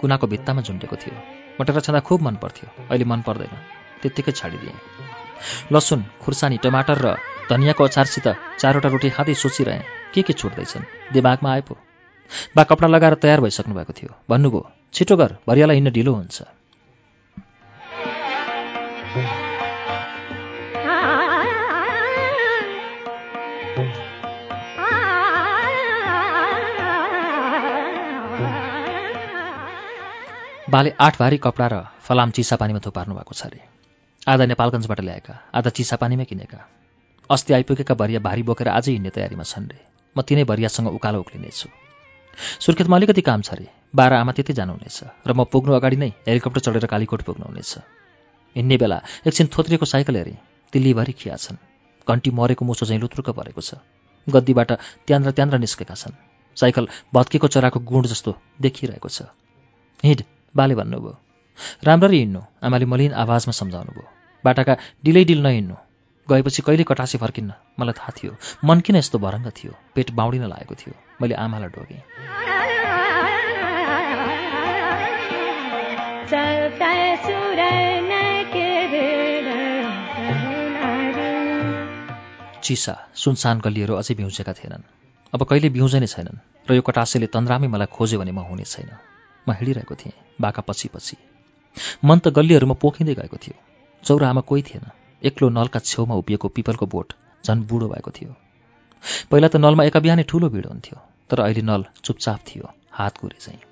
कुनाको 0.00 0.26
भित्तामा 0.26 0.62
झुन्डेको 0.62 0.96
थियो। 0.96 1.16
मटेरा 1.60 1.80
छँदा 1.86 2.00
खुब 2.08 2.20
मन 2.26 2.36
पर्थ्यो। 2.42 2.68
अहिले 2.90 3.04
मन 3.04 3.20
पर्दैन। 3.26 3.54
त्यत्तिकै 4.02 4.32
छाडिदिएँ। 4.32 4.76
लसुन 5.72 6.00
खुर्सानी 6.22 6.56
टमाटर 6.64 6.98
र 7.04 7.16
धनियाँको 7.50 7.84
अचारसित 7.84 8.26
चारवटा 8.58 8.88
रोटी 8.88 9.10
खाँदै 9.10 9.34
सोचिरहेँ 9.34 9.82
के 10.14 10.22
के 10.22 10.32
छुट्दैछन् 10.32 11.12
दिमागमा 11.12 11.52
आएपो 11.52 11.74
बा 12.56 12.62
कपडा 12.64 12.88
लगाएर 12.88 13.14
तयार 13.22 13.40
भइसक्नु 13.40 13.74
भएको 13.74 13.92
थियो। 13.92 14.10
भन्नुभयो 14.30 14.62
छिटो 14.94 15.16
गर 15.16 15.36
भरियालाई 15.48 15.76
हिँड्न 15.76 15.92
ढिलो 15.92 16.12
हुन्छ। 16.14 16.61
बाले 30.72 30.90
आठ 30.98 31.18
भारी 31.18 31.36
कपडा 31.36 31.66
र 31.68 31.76
फलाम 32.00 32.30
चिसापानीमा 32.32 32.80
थुपार्नु 32.80 33.14
भएको 33.14 33.34
छ 33.36 33.44
अरे। 33.44 33.60
आधा 34.24 34.44
नेपालगञ्जबाट 34.48 35.00
ल्याएका 35.04 35.34
आधा 35.52 35.70
चिसापानीमै 35.76 36.24
किनेका। 36.24 36.60
अस्ति 37.30 37.52
आइपुगेका 37.52 37.94
भरिया 37.94 38.20
भारी 38.24 38.42
बोकेर 38.48 38.68
आजै 38.72 38.92
हिँड्ने 38.92 39.12
तयारीमा 39.12 39.44
छन् 39.44 39.68
रे। 39.68 39.80
म 40.16 40.24
तिनै 40.24 40.44
भरियासँग 40.48 40.88
उकालो 40.88 41.20
उक्लिनेछु। 41.20 41.68
सुर्खेतमा 42.64 42.96
अलिकति 42.96 43.20
काम 43.20 43.40
छ 43.44 43.52
अरे। 43.52 43.66
बाह्र 43.92 44.12
आमा 44.16 44.32
त्यतै 44.32 44.56
जानुहुनेछ 44.56 45.28
र 45.28 45.30
म 45.36 45.44
पुग्नु 45.52 45.76
अगाडि 45.76 45.96
नै 46.00 46.10
हेलिकप्टर 46.24 46.60
चढेर 46.64 46.86
कालीकोट 46.88 47.20
पुग्नुहुनेछ 47.28 47.72
हिँड्ने 48.56 48.76
बेला 48.80 48.98
एकछिन 49.28 49.52
थोत्रिएको 49.52 49.84
साइकल 49.84 50.16
हेरेँ। 50.16 50.40
दिल्लीभरि 50.72 51.12
खिया 51.12 51.36
छन्। 51.36 51.60
घन्टी 52.08 52.30
मरेको 52.32 52.64
मुसो 52.64 52.88
चाहिँ 52.88 53.00
लुत्रुक 53.00 53.28
परेको 53.36 53.60
छ। 53.60 53.76
गद्दीबाट 54.26 54.70
त्यान्द्र 55.04 55.30
त्यान्द्र 55.36 55.56
निस्केका 55.60 55.94
छन्। 56.00 56.16
साइकल 56.56 56.88
भत्केको 57.12 57.48
चराको 57.52 57.78
गुण 57.84 58.08
जस्तो 58.08 58.30
देखिरहेको 58.56 59.08
छ। 59.08 59.28
हिँड। 60.04 60.31
बाले 60.56 60.74
भन्नुभयो। 60.74 61.14
राम्ररी 61.84 62.18
हिँड्नु 62.18 62.40
आमाले 62.64 62.86
मलिन 62.86 63.12
आवाजमा 63.12 63.52
सम्झाउनु 63.52 63.92
भयो 63.92 64.08
बाटाका 64.44 64.74
डिलै 65.04 65.24
डिल 65.24 65.40
नहिँड्नु। 65.42 65.76
गएपछि 66.28 66.62
कहिले 66.62 66.84
कटासी 66.84 67.18
फर्किन्न? 67.18 67.52
मलाई 67.80 67.94
थाहा 67.98 68.12
थियो। 68.16 68.32
मन 68.64 68.80
किन 68.80 68.96
यस्तो 68.96 69.18
भरङ्ग 69.18 69.50
थियो? 69.58 69.72
पेट 69.94 70.10
बाउडिन 70.10 70.44
लागेको 70.46 70.74
थियो। 70.74 70.94
मैले 71.20 71.34
आमालाई 71.34 71.68
डोगेँ। 71.68 72.02
चिसा 82.62 82.94
सुनसान 83.14 83.60
गल्लीहरू 83.60 83.94
अझै 83.94 84.14
बिउजेका 84.14 84.52
थिएनन्। 84.52 84.82
अब 85.34 85.40
कहिले 85.42 85.68
बिउजे 85.68 85.98
नै 86.00 86.06
छैनन्। 86.06 86.38
र 86.70 86.74
यो 86.78 86.82
कटासेले 86.82 87.26
तन्द्रामै 87.26 87.68
मलाई 87.68 87.90
खोज्यो 87.90 88.18
भने 88.20 88.32
म 88.32 88.46
हुने 88.46 88.64
छैन। 88.64 88.90
म 89.48 89.52
हिँडिरहेको 89.52 89.94
थिएँ 89.94 90.12
बाका 90.40 90.62
पछि 90.62 90.88
पछि। 90.88 91.16
मन 92.04 92.18
त 92.18 92.28
गल्लीहरूमा 92.28 92.74
पोखिँदै 92.74 93.14
गएको 93.14 93.36
थियो। 93.36 93.56
चौरामा 94.04 94.40
कोही 94.40 94.62
थिएन। 94.62 94.86
एक्लो 95.22 95.48
नलका 95.48 95.80
छेउमा 95.80 96.14
उभिएको 96.14 96.48
पिपलको 96.48 96.86
बोट 96.86 97.12
झन् 97.44 97.66
बुढो 97.66 97.88
भएको 97.88 98.10
थियो। 98.10 98.34
पहिला 99.30 99.48
त 99.48 99.56
नलमा 99.56 99.84
एका 99.84 100.00
बिहानै 100.00 100.22
ठुलो 100.22 100.48
भिड 100.48 100.66
हुन्थ्यो 100.66 100.98
तर 101.30 101.40
अहिले 101.40 101.62
नल 101.62 101.84
चुपचाप 102.04 102.40
थियो 102.48 102.72
हात 102.92 103.20
गुरे 103.22 103.38
चाहिँ। 103.40 103.71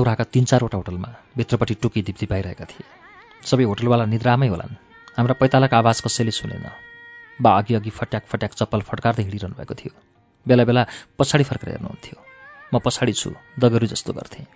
चौराका 0.00 0.24
तिन 0.32 0.44
चारवटा 0.50 0.76
होटलमा 0.80 1.08
भित्रपट्टि 1.36 1.74
टुकी 1.84 2.00
दिप्ती 2.08 2.26
पाइरहेका 2.26 2.64
थिए। 2.72 2.84
सबै 3.44 3.64
होटलवाला 3.70 4.04
निद्रामै 4.08 4.48
होलान्। 4.48 4.72
हाम्रा 5.16 5.34
पैतालाको 5.40 5.76
आवाज 5.76 6.00
कसैले 6.00 6.32
सुनेन। 6.32 6.64
बा 7.38 7.50
अघि 7.60 7.74
अघि 7.76 7.90
फट्याक 7.98 8.24
फट्याक 8.32 8.52
चप्पल 8.60 8.80
फड्कार्दै 8.88 9.22
हिँडिरहनु 9.22 9.54
भएको 9.60 9.74
थियो। 9.76 9.92
बेला 10.46 10.64
बेला 10.64 10.82
पछाडि 11.20 11.44
फर्केर 11.44 11.68
हेर्नुहुन्थ्यो। 11.70 12.16
म 12.72 12.80
पछाडि 12.80 13.12
छु 13.12 13.30
दगरी 13.60 13.86
जस्तो 13.92 14.12
गर्थेँ। 14.16 14.46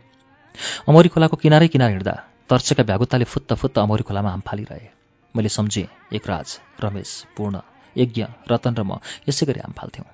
अमौरी 0.88 1.08
खोलाको 1.12 1.36
किनारै 1.44 1.68
किनार 1.68 1.90
हिँड्दा 1.92 2.14
तर्सेका 2.48 2.88
भ्यागुत्ताले 2.88 3.28
फुत्त 3.28 3.52
फुत्त 3.60 3.84
अमौरी 3.84 4.08
खोलामा 4.08 4.30
हाम 4.30 4.42
फालिरहे। 4.48 4.88
मैले 5.34 5.50
सम्झेँ 5.52 5.86
एकराज 6.16 6.58
रमेश 6.80 7.10
पूर्ण 7.36 7.60
यज्ञ 7.96 8.24
रतन 8.48 8.74
र 8.80 8.82
म 8.88 9.04
यसै 9.28 9.44
गरी 9.46 9.60
हाम 9.60 9.76
फाल्थ्यौँ। 9.76 10.08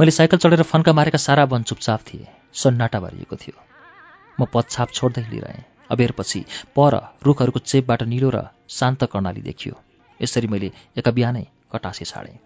मैले 0.00 0.10
साइकल 0.18 0.38
चढेर 0.42 0.62
फन्का 0.72 0.92
मारेका 0.98 1.26
सारा 1.30 1.44
वन 1.52 1.62
चुपचाप 1.62 2.00
थिए। 2.08 2.26
सन्नाटा 2.62 2.98
भरिएको 3.06 3.36
थियो। 3.36 3.71
म 4.40 4.44
पछाप 4.52 4.88
छोड्दै 4.90 5.22
हिँडिरहेँ। 5.22 5.64
अबेरपछि 5.90 6.40
पर 6.76 6.94
रुखहरूको 7.22 7.58
चेपबाट 7.60 8.02
निलो 8.02 8.30
र 8.30 8.38
शान्त 8.68 9.04
कर्णाली 9.04 9.42
देखियो। 9.42 9.74
यसरी 10.20 10.46
मैले 10.46 10.72
एका 10.96 11.10
बिहानै 11.10 11.44
कटासे 11.72 12.04
छाडेँ। 12.04 12.38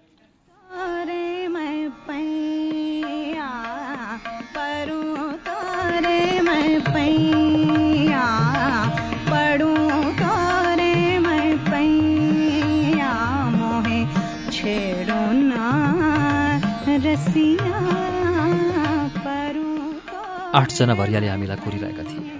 आठजना 20.57 20.95
भरियाले 20.95 21.29
हामीलाई 21.29 21.57
कुरिरहेका 21.57 22.03
थिए। 22.03 22.31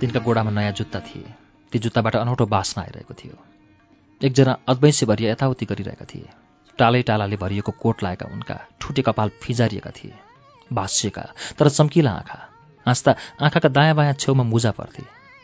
तिनका 0.00 0.20
गोडामा 0.20 0.50
नयाँ 0.50 0.72
जुत्ता 0.72 1.00
थिए। 1.00 1.34
ती 1.72 1.78
जुत्ताबाट 1.78 2.16
अनौठो 2.16 2.46
बास्न 2.46 2.80
आइरहेको 2.80 3.14
थियो। 3.14 3.36
एकजना 4.20 4.58
अद्वैंशी 4.68 5.06
भरिया 5.06 5.32
यताउति 5.32 5.66
गरिरहेका 5.66 6.04
थिए। 6.04 6.28
टालै 6.78 7.02
टालाले 7.02 7.36
भरिएको 7.36 7.72
कोट 7.72 8.02
लाएका 8.02 8.26
उनका 8.26 8.56
ठुटे 8.80 9.02
कपाल 9.02 9.30
फिजारिएका 9.42 9.90
थिए। 9.90 10.12
भाँसिएका 10.72 11.22
तर 11.58 11.68
चम्किला 11.68 12.10
आँखा। 12.10 12.38
हाँस्दा 12.86 13.14
आँखाका 13.40 13.68
दायाँ 13.68 13.94
बायाँ 13.94 14.14
छेउमा 14.14 14.42
मुजा 14.42 14.70
पर्थे। 14.70 15.02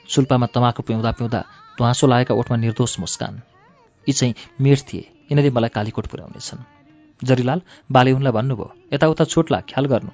सुल्पामा 0.09 0.47
तमाकु 0.47 0.83
पिउँदा 0.83 1.11
पिउँदा 1.13 1.41
ध्वाँसो 1.77 2.07
लागेका 2.07 2.35
ओठमा 2.35 2.57
निर्दोष 2.57 2.99
मुस्कान। 3.01 3.41
यी 4.07 4.13
चाहिँ 4.13 4.35
मेठ 4.61 4.79
थिए। 4.81 5.01
यिनीहरूले 5.31 5.55
मलाई 5.55 5.69
कालीकोट 5.69 6.07
पुर्याउनेछन्। 6.07 6.67
जरीलाल 7.23 7.63
बाले 7.93 8.13
उनलाई 8.13 8.33
भन्नुभयो 8.33 8.75
यताउता 8.93 9.25
छोटला 9.25 9.61
ख्याल 9.61 9.87
गर्नु। 9.87 10.11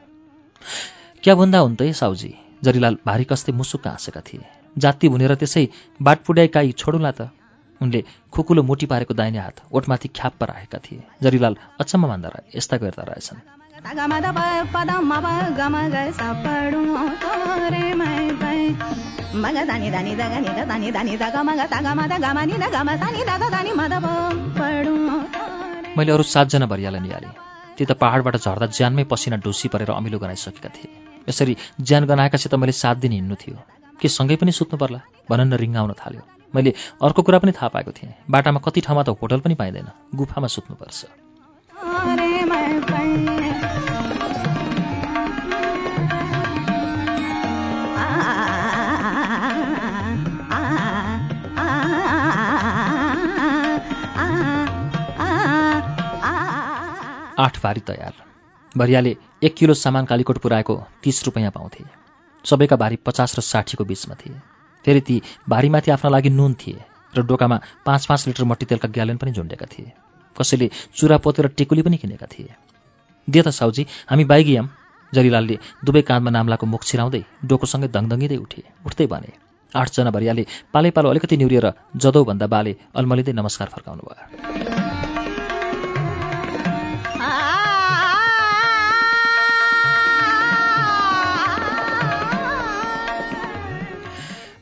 क्या 1.22 1.34
भन्दा 1.34 1.58
हुन् 1.58 1.76
त 1.76 1.82
साउजी 1.92 2.34
जरीलाल 2.64 2.96
भारी 3.06 3.24
कस्ते 3.24 3.52
मुसुक्क 3.52 3.86
हाँसेका 3.86 4.20
थिए। 4.20 4.44
जाति 4.78 5.08
भुनेर 5.08 5.34
त्यसै 5.34 5.68
बाट 6.02 6.18
पुड्याइ 6.22 6.48
काई 6.48 6.72
छोडुला 6.72 7.10
त। 7.10 7.30
उनले 7.82 8.04
खुकुलो 8.32 8.62
मोटी 8.62 8.86
पारेको 8.86 9.14
दाहिने 9.14 9.38
हात 9.38 9.56
ओठमाथि 9.72 10.08
ख्याप्प 10.08 10.42
राखेका 10.42 10.78
थिए। 10.78 11.02
जरीलाल 11.22 11.56
अचम्म 11.80 12.06
मान्दा 12.06 12.28
रहे 12.28 12.58
यस्ता 12.58 12.76
गर्दा 12.76 13.02
रहेछन्। 13.02 13.38
मैले 25.98 26.12
अरू 26.12 26.22
सातजना 26.22 26.66
भरियालाई 26.66 27.00
निहालेँ। 27.00 27.47
ती 27.78 27.84
त 27.84 27.92
पहाडबाट 27.92 28.36
झर्दा 28.36 28.66
ज्यानमै 28.66 29.04
पसिना 29.04 29.36
ढुसी 29.36 29.68
परेर 29.68 29.90
अमिलो 29.90 30.18
गनाइसकेका 30.18 30.68
थिए। 30.68 30.90
यसरी 31.28 31.56
ज्यान 31.80 32.04
गनाएकासित 32.04 32.54
मैले 32.54 32.72
सात 32.72 32.96
दिन 32.96 33.12
हिँड्नु 33.12 33.34
थियो। 33.34 33.58
के 34.00 34.08
सँगै 34.08 34.36
पनि 34.36 34.52
सुत्नु 34.52 34.78
पर्ला? 34.78 35.00
भनन्न 35.30 35.54
रिङ्गाउन 35.54 35.92
थाल्यो। 35.92 36.22
मैले 36.54 36.74
अर्को 37.02 37.22
कुरा 37.22 37.38
पनि 37.38 37.52
थाहा 37.52 37.68
पाएको 37.68 37.90
थिएँ। 37.90 38.14
बाटामा 38.30 38.60
कति 38.60 38.80
ठाउँमा 38.80 39.02
त 39.02 39.08
होटल 39.08 39.40
पनि 39.40 39.54
पाइँदैन। 39.54 39.88
गुफामा 40.14 40.46
सुत्नुपर्छ। 40.46 41.06
आठ 57.38 57.62
भारी 57.62 57.80
तयार। 57.80 58.14
भरियाले 58.74 59.16
एक 59.42 59.54
किलो 59.56 59.74
सामान 59.74 60.04
कालीकोट 60.04 60.38
पुऱ्याएको 60.38 60.74
तिस 61.02 61.24
रुपियाँ 61.24 61.50
पाउँथे। 61.50 61.84
सबैका 62.44 62.76
भारी 62.76 62.96
पचास 63.06 63.38
र 63.38 63.40
साठीको 63.42 63.84
बिचमा 63.84 64.14
थिए। 64.14 64.40
फेरि 64.84 65.00
ती 65.00 65.20
भारीमाथि 65.48 65.90
आफ्ना 65.90 66.10
लागि 66.10 66.30
नुन 66.30 66.54
थिए 66.54 66.82
र 67.14 67.22
डोकामा 67.22 67.60
पाँच 67.86 68.06
पाँच 68.06 68.26
लिटर 68.26 68.44
मट्टीतेलका 68.44 68.88
ग्यालन 68.88 69.16
पनि 69.16 69.32
झुन्डेका 69.32 69.66
थिए। 69.66 69.92
कसैले 70.36 70.70
चुरा 70.96 71.18
पोतेर 71.18 71.46
टेकुली 71.48 71.82
पनि 71.82 71.96
किनेका 71.96 72.26
थिए। 72.26 72.54
दिए 73.28 73.42
त 73.42 73.48
साउजी 73.50 73.86
हामी 74.08 74.24
बाइगियम। 74.24 74.68
जरीलालले 75.12 75.58
दुवै 75.84 76.02
काँधमा 76.02 76.30
नाम्लाको 76.30 76.66
मुख 76.66 76.84
छिराउँदै 76.84 77.22
डोकोसँगै 77.44 77.88
दङदङ्गिँदै 77.88 78.36
उठे। 78.36 78.62
उठ्दै 78.86 79.06
भने 79.06 79.30
आठजना 79.72 80.10
भरियाले 80.10 80.46
पालै 80.72 80.90
पालो 80.90 81.08
अलिकति 81.10 81.36
निहुरिएर 81.36 81.66
जदौभन्दा 81.96 82.46
बाले 82.46 82.76
अलमलिँदै 82.94 83.32
नमस्कार 83.32 83.68
फर्काउनु 83.68 84.02
भयो 84.02 84.87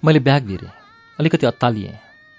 मैले 0.06 0.18
ब्याग 0.20 0.42
भिरेँ 0.46 0.70
अलिकति 1.18 1.46
अत्तालिएँ। 1.46 1.92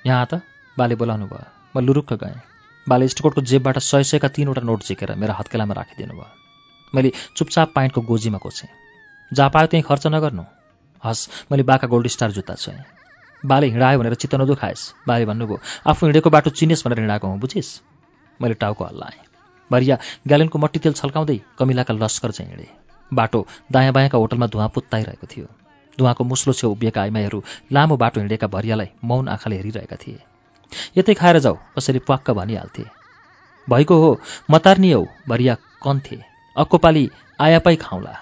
यहाँ 0.06 0.26
त 0.32 0.40
बाले 0.78 0.96
बोलाउनु 0.96 1.26
भयो 1.28 1.46
म 1.76 1.84
लुरुक्क 1.84 2.14
गएँ। 2.14 2.40
बाले 2.88 3.08
स्टकोटको 3.08 3.42
जेबबाट 3.44 3.78
सय 3.80 4.04
सयका 4.04 4.28
तिनवटा 4.32 4.62
नोट 4.64 4.84
झिकेर 4.88 5.12
मेरा 5.20 5.34
हत्केलामा 5.36 5.74
राखिदिनु 5.76 6.14
भयो 6.14 6.28
मैले 6.94 7.12
चुपचाप 7.36 7.72
पाइन्टको 7.76 8.02
गोजीमा 8.02 8.38
कोचेँ 8.40 8.70
जहाँ 9.32 9.50
पायो 9.52 9.68
त्यहीँ 9.68 9.84
खर्च 9.84 10.08
नगर्नु। 10.08 10.44
हस् 11.04 11.28
मैले 11.52 11.64
बाका 11.68 11.88
गोल्ड 11.88 12.08
स्टार 12.08 12.32
जुत्ता 12.32 12.56
छोएँ। 12.56 12.80
बाले 13.44 13.68
हिँडायो 13.68 14.00
भनेर 14.00 14.16
चित्त 14.16 14.36
नदुखाएस्। 14.36 14.88
बाले 15.08 15.26
भन्नुभयो 15.26 15.60
आफू 15.92 16.06
हिँडेको 16.06 16.30
बाटो 16.30 16.50
चिनेस् 16.56 16.88
भनेर 16.88 17.00
हिँडाएको 17.00 17.28
हुँ 17.28 17.40
बुझिस्? 17.40 17.82
मैले 18.40 18.54
टाउको 18.56 18.84
हल्लाएँ। 18.86 19.20
भरिया 19.72 19.98
ग्यालेनको 20.24 20.60
मट्टी 20.60 20.80
तेल 20.80 20.94
छल्काउँदै 20.96 21.40
कमिलाका 21.60 21.94
लस्कर 21.94 22.32
चाहिँ 22.32 22.52
हिँडेँ 22.52 22.72
बाटो 23.12 23.46
दायाँ 23.72 23.94
बायाँका 23.94 24.18
होटलमा 24.18 24.48
धुवा 24.48 24.68
पुत्ताइरहेको 24.72 25.28
थियो। 25.28 25.48
धुवाको 25.98 26.24
मुस्लो 26.24 26.54
छेउ 26.54 26.72
उभिएका 26.72 27.02
आइमाईहरू 27.02 27.44
लामो 27.72 27.98
बाटो 27.98 28.20
हिँडेका 28.20 28.48
भरियालाई 28.48 28.90
मौन 29.04 29.28
आँखाले 29.30 29.56
हेरिरहेका 29.56 29.96
थिए। 29.96 30.20
यतै 30.98 31.14
खाएर 31.14 31.40
जाऊ 31.40 31.56
कसैले 31.78 32.00
प्वाक्क 32.00 32.32
भनिहाल्थे। 32.32 32.84
भएको 33.68 33.96
हो 33.96 34.20
मतार्नी 34.52 34.92
हौ 34.92 35.06
भरिया 35.30 35.56
कन्थे। 35.84 36.18
अक्कोपाली 36.58 37.10
आयापाई 37.42 37.76
खाउँला। 37.76 38.14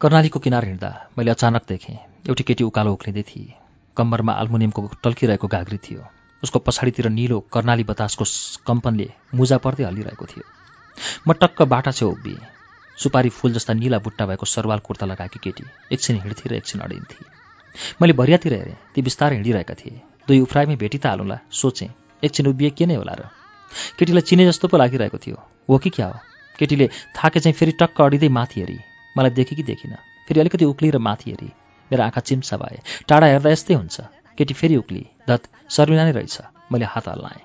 कर्णालीको 0.00 0.38
किनार 0.40 0.64
हिँड्दा 0.64 0.88
मैले 1.18 1.30
अचानक 1.30 1.62
देखेँ 1.68 1.94
एउटी 2.28 2.42
केटी 2.42 2.64
उकालो 2.64 2.92
उक्लिँदै 2.92 3.22
थिए। 3.22 3.52
कम्मरमा 3.96 4.32
आल्मुनियमको 4.32 4.82
टल्किरहेको 5.04 5.48
घाग्री 5.48 5.76
थियो। 5.76 6.00
उसको 6.42 6.58
पछाडितिर 6.58 7.08
निलो 7.08 7.40
कर्णाली 7.52 7.84
बतासको 7.84 8.24
कम्पनले 8.66 9.08
मुजा 9.34 9.58
पर्दै 9.60 9.84
हल्लिरहेको 9.84 10.24
थियो। 10.24 10.44
म 11.28 11.32
टक्क 11.36 11.62
बाटा 11.68 11.92
छेउ 11.92 12.08
उभिएँ 12.10 12.40
सुपारी 12.96 13.28
फुल 13.28 13.52
जस्ता 13.52 13.72
निला 13.76 13.98
बुट्टा 14.00 14.26
भएको 14.26 14.46
सरवाल 14.46 14.78
कुर्ता 14.80 15.06
लगाएकी 15.06 15.38
केटी 15.44 15.64
एकछिन 15.92 16.16
हिँड्थे 16.24 16.48
र 16.48 16.54
एकछिन 16.54 16.80
अडिन्थे। 16.80 17.20
मैले 18.00 18.12
भरियातिर 18.16 18.52
हेरेँ 18.54 18.76
ती 18.94 19.02
बिस्तारै 19.04 19.36
हिँडिरहेका 19.36 19.74
थिए। 19.74 20.00
दुई 20.28 20.40
उफ्राइमै 20.40 20.76
भेटी 20.80 20.98
त 20.98 21.12
हालौँला 21.12 21.38
सोचेँ 21.52 21.92
एकछिन 22.24 22.46
उभिए 22.48 22.70
के 22.72 22.86
नै 22.88 22.96
होला 22.96 23.20
र? 23.20 23.28
केटीलाई 24.00 24.24
चिने 24.24 24.48
जस्तो 24.48 24.68
पो 24.68 24.76
लागिरहेको 24.80 25.18
थियो। 25.20 25.36
हो 25.68 25.78
कि 25.78 25.90
क्या 25.92 26.06
हो? 26.08 26.16
केटीले 26.58 26.88
थाके 27.16 27.40
चाहिँ 27.40 27.52
फेरि 27.52 27.72
टक्क 27.76 28.00
अडिँदै 28.00 28.28
माथि 28.32 28.60
हेरी। 28.60 28.78
मलाई 29.18 29.30
देखेँ 29.30 29.56
कि 29.56 29.62
देखिनँ। 29.62 29.96
फेरि 30.28 30.40
अलिकति 30.40 30.64
उक्ली 30.64 30.90
र 30.90 30.98
माथि 30.98 31.30
हेरी। 31.30 31.52
मेरो 31.92 32.02
आँखा 32.02 32.20
चिम्सा 32.20 32.56
भए 32.56 32.80
टाढा 33.08 33.26
हेर्दा 33.26 33.50
यस्तै 33.50 33.74
हुन्छ। 33.74 34.00
केटी 34.38 34.54
फेरि 34.54 34.76
उक्ली 34.76 35.06
धत 35.28 35.42
शर्मिला 35.70 36.04
नै 36.04 36.12
रहेछ। 36.12 36.38
मैले 36.72 36.84
हात 36.84 37.08
हल्लाएँ। 37.08 37.40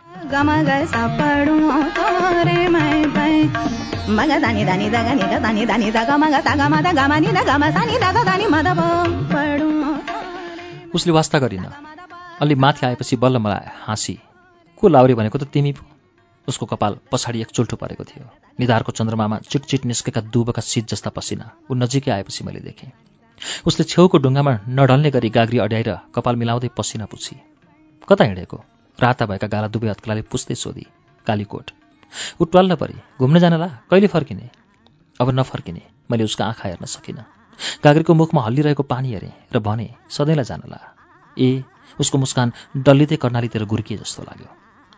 उसले 10.95 11.11
वास्ता 11.11 11.39
गरिन। 11.39 11.65
अलि 12.41 12.55
माथि 12.55 12.85
आएपछि 12.85 13.15
बल्ल 13.15 13.37
मलाई 13.37 13.71
हाँसी 13.81 14.19
को 14.77 14.87
लाउरे 14.87 15.13
भनेको 15.13 15.39
त 15.39 15.43
तिमी 15.43 15.71
पो? 15.71 15.94
उसको 16.47 16.65
कपाल 16.65 16.97
पछाडि 17.11 17.41
एक 17.41 17.49
चुल्ठो 17.49 17.77
परेको 17.77 18.03
थियो। 18.03 18.29
निधारको 18.59 18.91
चन्द्रमामा 18.91 19.37
चिटचिट 19.49 19.85
निस्केका 19.85 20.21
दुबका 20.33 20.61
शीत 20.61 20.87
जस्ता 20.87 21.09
पसिना 21.11 21.45
ऊ 21.71 21.73
नजिकै 21.75 22.11
आएपछि 22.11 22.43
मैले 22.43 22.59
देखेँ। 22.61 22.91
उसले 23.67 23.83
छेउको 23.85 24.17
ढुङ्गामा 24.17 24.53
नढल्ने 24.69 25.11
गरी 25.11 25.29
गाग्री 25.29 25.57
अड्याएर 25.59 25.91
कपाल 26.15 26.35
मिलाउँदै 26.35 26.69
पसिना 26.77 27.05
पुछी 27.05 27.35
कता 28.07 28.23
हिँडेको? 28.23 28.57
राता 28.99 29.25
भएका 29.25 29.47
गाला 29.47 29.67
दुवै 29.67 29.89
हत्कलाले 29.89 30.21
पुस्दै 30.31 30.55
सोधी 30.55 30.85
कालीकोट 31.27 31.71
ऊ 32.39 32.45
टल्ल 32.45 32.75
परी 32.75 32.95
घुम्न 33.19 33.39
जानला? 33.39 33.67
कहिले 33.89 34.07
फर्किने? 34.07 34.49
अब 35.19 35.29
नफर्किने 35.39 35.81
मैले 36.11 36.23
उसको 36.23 36.43
आँखा 36.43 36.69
हेर्न 36.69 36.85
सकिनँ। 36.87 37.25
गाग्रीको 37.83 38.13
मुखमा 38.13 38.41
हल्लिरहेको 38.43 38.83
पानी 38.83 39.13
हेरेँ 39.13 39.33
र 39.53 39.59
भने 39.59 39.87
सधैँलाई 40.09 40.45
जानला 40.45 40.79
ए 41.37 41.63
उसको 41.99 42.17
मुस्कान 42.17 42.51
डल्लिँदै 42.77 43.15
कर्णालीतिर 43.17 43.65
गुर्किए 43.65 43.97
जस्तो 43.97 44.23
लाग्यो। 44.23 44.49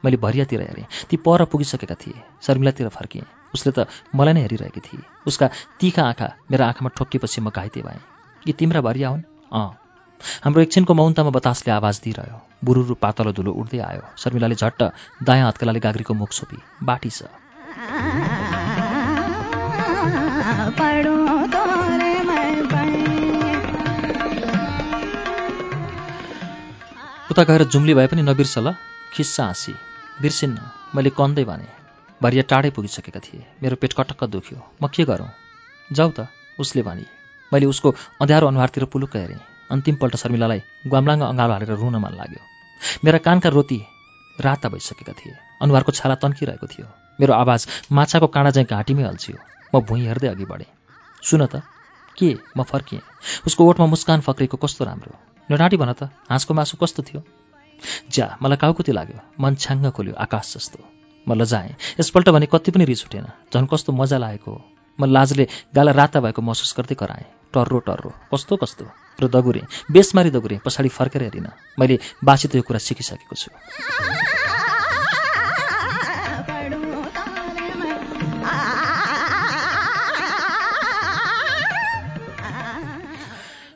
मैले 0.06 0.18
भरियातिर 0.18 0.62
हेरेँ। 0.62 0.86
ती 1.10 1.18
पर 1.18 1.46
पुगिसकेका 1.46 1.96
थिए। 1.96 2.24
शर्मिलातिर 2.42 2.88
फर्किएँ। 2.88 3.25
उसले 3.54 3.72
त 3.75 3.88
मलाई 4.16 4.34
नै 4.34 4.42
हेरिरहेकी 4.42 4.80
थिए। 4.80 5.04
उसका 5.25 5.50
तिखा 5.80 6.04
आँखा 6.04 6.27
मेरो 6.51 6.63
आँखामा 6.66 6.89
ठोक्केपछि 6.98 7.42
म 7.42 7.50
घाइते 7.50 7.82
भएँ। 7.82 8.01
यी 8.48 8.54
तिम्रा 8.54 8.82
भरिया 8.82 9.10
हुन्? 9.10 9.24
अँ। 9.54 9.77
हाम्रो 10.44 10.62
एकछिनको 10.62 10.94
मौनतामा 10.94 11.30
बतासले 11.30 11.74
आवाज 11.74 12.01
दिइरह्यो। 12.04 12.38
बुरुरु 12.63 12.96
पातलो 12.96 13.32
धुलो 13.32 13.51
उड्दै 13.51 13.80
आयो। 13.80 14.04
शर्मिलाले 14.18 14.56
झट्ट 14.56 14.84
दायाँ 15.24 15.48
हत्कलाले 15.48 15.80
गाग्रीको 15.80 16.13
मुख 16.13 16.34
छोपी। 16.34 16.62
बाटी 16.84 17.10
छ। 17.10 17.24
उता 27.32 27.44
गएर 27.44 27.63
जुम्ली 27.63 27.94
भए 27.94 28.08
पनि 28.08 28.22
नबिर्स 28.22 28.58
ल। 28.58 28.74
खिस्सा 29.14 29.44
हाँसी 29.44 29.74
बिर्सिन्न 30.22 30.60
मैले 30.96 31.10
कन्दै 31.10 31.44
भने 31.44 31.68
भरिया 32.22 32.44
टाढै 32.50 32.70
पुगिसकेका 32.70 33.20
थिए। 33.20 33.46
मेरो 33.64 33.76
पेट 33.82 33.94
कटक्क 33.94 34.24
दुख्यो। 34.24 34.58
म 34.82 34.88
के 34.88 35.04
गरौँ? 35.06 35.30
जाऊ 35.94 36.12
त 36.18 36.28
उसले 36.60 36.82
भने। 36.82 37.06
मैले 37.52 37.66
उसको 37.66 37.90
अँध्यारो 38.22 38.48
अनुहारतिर 38.48 38.86
पुलुक्क 38.86 39.16
हेरेँ। 39.16 39.40
अन्तिमपल्ट 39.72 40.16
शर्मिलालाई 40.16 40.62
ग्वाम्लाङ्ग 40.88 41.24
अँगालो 41.24 41.54
हालेर 41.54 41.72
रुन 41.82 41.96
मन 41.96 42.14
लाग्यो। 42.18 42.42
मेरा 43.06 43.18
कानका 43.18 43.50
रोती 43.50 43.80
राता 44.42 44.70
भइसकेका 44.70 45.14
थिए। 45.14 45.36
अनुहारको 45.62 45.92
छाला 45.92 46.16
तन्किरहेको 46.16 46.68
थियो। 46.68 46.88
मेरो 47.20 47.34
आवाज 47.34 47.68
माछाको 47.92 48.28
काँडा 48.28 48.52
चाहिँ 48.52 48.68
घाँटीमै 48.68 49.04
हल्छियो। 49.04 49.38
म 49.76 49.82
भुइँ 49.86 50.06
हेर्दै 50.08 50.28
अघि 50.28 50.46
बढेँ। 50.46 50.72
सुन 51.24 51.46
त 51.46 51.62
के? 52.18 52.30
म 52.58 52.64
फर्किएँ। 52.64 53.02
उसको 53.48 53.70
ओठमा 53.70 53.86
मुस्कान 53.86 54.22
फक्रेको 54.22 54.58
कस्तो 54.58 54.86
राम्रो? 54.86 55.14
नडाँटी 55.52 55.78
भन 55.78 55.94
त 55.94 56.10
हाँसको 56.30 56.54
मासु 56.54 56.78
कस्तो 56.82 57.04
थियो? 57.04 57.22
ज्या 58.12 58.38
मलाई 58.42 58.58
काउकुती 58.58 58.92
लाग्यो। 58.92 59.20
मन 59.40 59.56
छ्याङ्ग 59.56 59.92
खोल्यो 59.92 60.14
आकाश 60.16 60.54
जस्तो। 60.54 60.80
म 61.28 61.34
लजाएँ। 61.34 61.76
यसपल्ट 62.00 62.30
भने 62.30 62.48
कति 62.48 62.72
पनि 62.72 62.86
रिस 62.86 63.06
उठेन। 63.06 63.26
झन् 63.54 63.68
कस्तो 63.68 63.92
मजा 63.94 64.18
लागेको 64.18 64.54
म 65.00 65.06
लाजले 65.06 65.48
गाला 65.76 65.92
राता 65.92 66.20
भएको 66.20 66.42
महसुस 66.42 66.74
गर्दै 66.78 66.96
कराएँ। 66.96 67.26
टर्रो 67.54 67.80
टर्रो। 67.80 68.12
कस्तो 68.34 68.56
कस्तो? 68.58 68.86
र 69.20 69.28
दगुरेँ। 69.28 69.66
बेसमारी 69.92 70.30
दगुरेँ। 70.30 70.60
पछाडि 70.66 70.90
फर्केर 70.90 71.24
हेरिनँ। 71.24 71.52
मैले 71.80 72.00
बासी 72.24 72.48
त 72.48 72.56
यो 72.56 72.62
कुरा 72.62 72.80
सिकिसकेको 72.80 73.36
छु। 73.36 73.50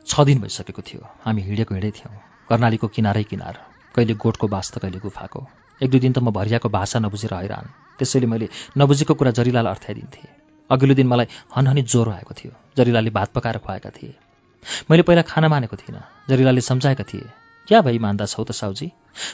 छ 0.06 0.24
दिन 0.26 0.40
भइसकेको 0.40 0.82
थियो। 0.82 1.00
हामी 1.24 1.42
हिँडेको 1.42 1.74
हिँडै 1.74 1.90
थियौँ 1.90 2.16
कर्णालीको 2.48 2.88
किनारै 2.88 3.22
किनार। 3.24 3.71
कहिले 3.94 4.14
गोठको 4.14 4.48
बास 4.48 4.72
त 4.72 4.78
कहिले 4.78 4.98
गुफाको। 4.98 5.46
एक 5.80 5.90
दुई 5.90 6.00
दिन 6.00 6.12
त 6.12 6.18
म 6.18 6.30
भरियाको 6.30 6.68
भाषा 6.68 6.98
नबुझेर 6.98 7.34
हैरान। 7.34 7.66
त्यसैले 7.98 8.26
मैले 8.26 8.48
नबुझेको 8.78 9.14
कुरा 9.14 9.30
जरिलालाई 9.30 9.72
अर्थाइदिन्थेँ। 9.72 10.28
अघिल्लो 10.70 10.94
दिन 10.94 11.06
मलाई 11.06 11.26
हनहनी 11.56 11.82
ज्वरो 11.82 12.10
आएको 12.10 12.34
थियो। 12.34 12.52
जरिलाले 12.76 13.10
भात 13.10 13.32
पकाएर 13.34 13.58
खुवाएका 13.58 13.90
थिए। 13.90 14.14
मैले 14.90 15.02
पहिला 15.02 15.22
खाना 15.22 15.48
मानेको 15.48 15.76
थिइनँ। 15.76 16.02
जरिलाले 16.28 16.60
सम्झाएका 16.60 17.04
थिए 17.04 17.26
क्या 17.68 17.80
भई 17.80 17.98
मान्दा 17.98 18.26
छौ 18.26 18.44
त 18.44 18.52
साउजी? 18.52 18.92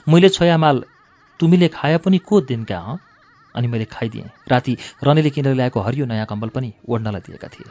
मैले 0.08 0.28
छोयामाल 0.28 0.84
तुमीले 1.40 1.68
खाए 1.68 1.96
पनि 1.98 2.18
को 2.18 2.40
दिन 2.40 2.64
क्या 2.64 2.80
हँ? 2.80 2.98
अनि 3.56 3.66
मैले 3.66 3.84
खाइदिएँ। 3.84 4.30
राति 4.48 4.76
रनेले 5.04 5.30
किनेर 5.30 5.54
ल्याएको 5.54 5.80
हरियो 5.80 6.06
नयाँ 6.06 6.26
कम्बल 6.26 6.48
पनि 6.48 6.72
ओढ्नलाई 6.88 7.20
दिएका 7.20 7.48
थिए। 7.48 7.70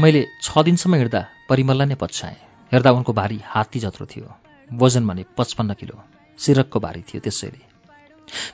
मैले 0.00 0.26
छ 0.42 0.62
दिनसम्म 0.64 0.94
हिँड्दा 0.94 1.20
परिमललाई 1.48 1.86
नै 1.86 1.94
पछ्याएँ। 2.00 2.36
हेर्दा 2.72 2.90
उनको 2.92 3.12
भारी 3.12 3.38
हात्ती 3.44 3.78
जत्रो 3.80 4.06
थियो। 4.06 4.28
वजन 4.70 5.06
भने 5.06 5.24
पचपन्न 5.36 5.74
किलो 5.74 5.96
सिरकको 6.38 6.80
भारी 6.80 7.00
थियो 7.08 7.20
त्यसैले। 7.20 7.60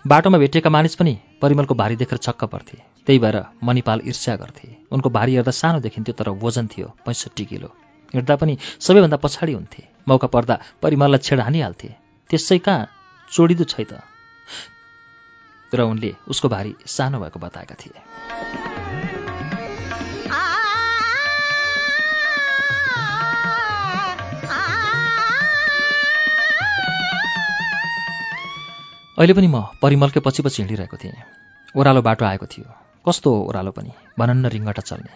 बाटोमा 0.06 0.38
भेटिएका 0.38 0.70
मानिस 0.70 0.94
पनि 0.98 1.14
परिमलको 1.42 1.74
भारी 1.74 1.96
देखेर 1.96 2.18
छक्क 2.18 2.44
पर्थे। 2.44 2.78
त्यही 3.06 3.18
भएर 3.18 3.36
मणिपाल 3.62 4.00
ईर्ष्या 4.04 4.36
गर्थे। 4.36 4.68
उनको 4.90 5.10
भारी 5.10 5.34
हेर्दा 5.34 5.50
सानो 5.54 5.80
देखिन्थ्यो 5.80 6.14
तर 6.18 6.28
वजन 6.42 6.66
थियो 6.66 6.86
पैँसठी 7.06 7.44
किलो। 7.44 7.70
हिँड्दा 8.14 8.36
पनि 8.36 8.58
सबैभन्दा 8.80 9.16
पछाडि 9.22 9.52
हुन्थे। 9.52 9.82
मौका 10.08 10.28
पर्दा 10.34 10.58
परिमललाई 10.82 11.22
छेड 11.22 11.40
हानिहाल्थे। 11.40 11.94
त्यसै 12.30 12.58
कहाँ 12.58 12.90
चोडिदो 13.30 13.64
छै 13.64 13.84
त 13.86 14.02
र 15.72 15.86
उनले 15.86 16.14
उसको 16.28 16.48
भारी 16.48 16.74
सानो 16.86 17.20
भएको 17.20 17.38
बताएका 17.38 17.74
थिए। 17.78 18.57
अहिले 29.18 29.34
पनि 29.34 29.46
म 29.46 29.60
परिमलकै 29.82 30.20
पछि 30.22 30.42
पछि 30.46 30.62
हिँडिरहेको 30.62 30.96
थिएँ। 30.96 31.22
ओह्रालो 31.76 32.00
बाटो 32.06 32.24
आएको 32.24 32.46
थियो। 32.46 32.66
कस्तो 33.06 33.30
हो 33.34 33.38
ओह्रालो 33.50 33.70
पनि 33.74 33.90
भनन्न 34.18 34.46
रिङ्गटा 34.46 34.82
चल्ने। 34.82 35.12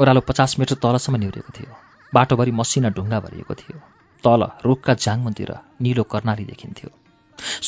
ओह्रालो 0.00 0.20
पचास 0.28 0.58
मिटर 0.58 0.76
तलसम्म 0.80 1.16
निहुरेको 1.16 1.52
थियो। 1.56 1.72
बाटोभरि 2.14 2.50
मसिना 2.50 2.88
ढुङ्गा 2.96 3.18
भरिएको 3.20 3.54
थियो। 3.54 3.76
तल 4.24 4.42
रुखका 4.64 4.94
झाङमन्तिर 4.94 5.52
निलो 5.84 6.02
कर्णाली 6.02 6.44
देखिन्थ्यो। 6.44 6.90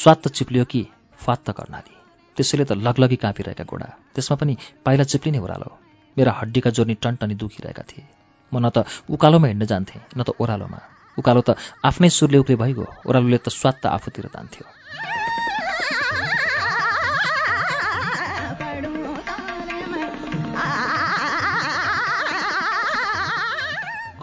स्वात्त 0.01 0.29
चिप्लियो 0.29 0.64
कि 0.64 0.81
फात्त 1.20 1.51
कर्णाली। 1.51 1.94
त्यसैले 2.37 2.64
त 2.64 2.73
लगलगी 2.87 3.16
काँपिरहेका 3.25 3.64
घोडा। 3.64 3.88
त्यसमा 4.14 4.37
पनि 4.40 4.57
पाइला 4.85 5.05
चिप्लिने 5.05 5.38
ओह्रालो। 5.44 5.68
मेरा 6.16 6.33
हड्डीका 6.33 6.70
जोर्नी 6.70 6.94
टनटनी 6.94 7.35
दुखिरहेका 7.35 7.85
थिए। 7.90 8.05
म 8.53 8.64
न 8.64 8.73
त 8.73 8.88
उकालोमा 9.11 9.53
हिँड्न 9.53 9.66
जान्थेँ 9.66 10.01
न 10.16 10.23
त 10.25 10.33
ओह्रालोमा। 10.40 10.81
उकालो 11.20 11.40
त 11.44 11.61
आफ्नै 11.85 12.09
सुरले 12.09 12.38
उक्ले 12.40 12.57
भइगयो। 12.57 12.88
ओह्रालोले 13.05 13.38
त 13.44 13.49
स्वात्त 13.53 13.87
आफूतिर 13.87 14.33
तान्थ्यो। 14.33 14.66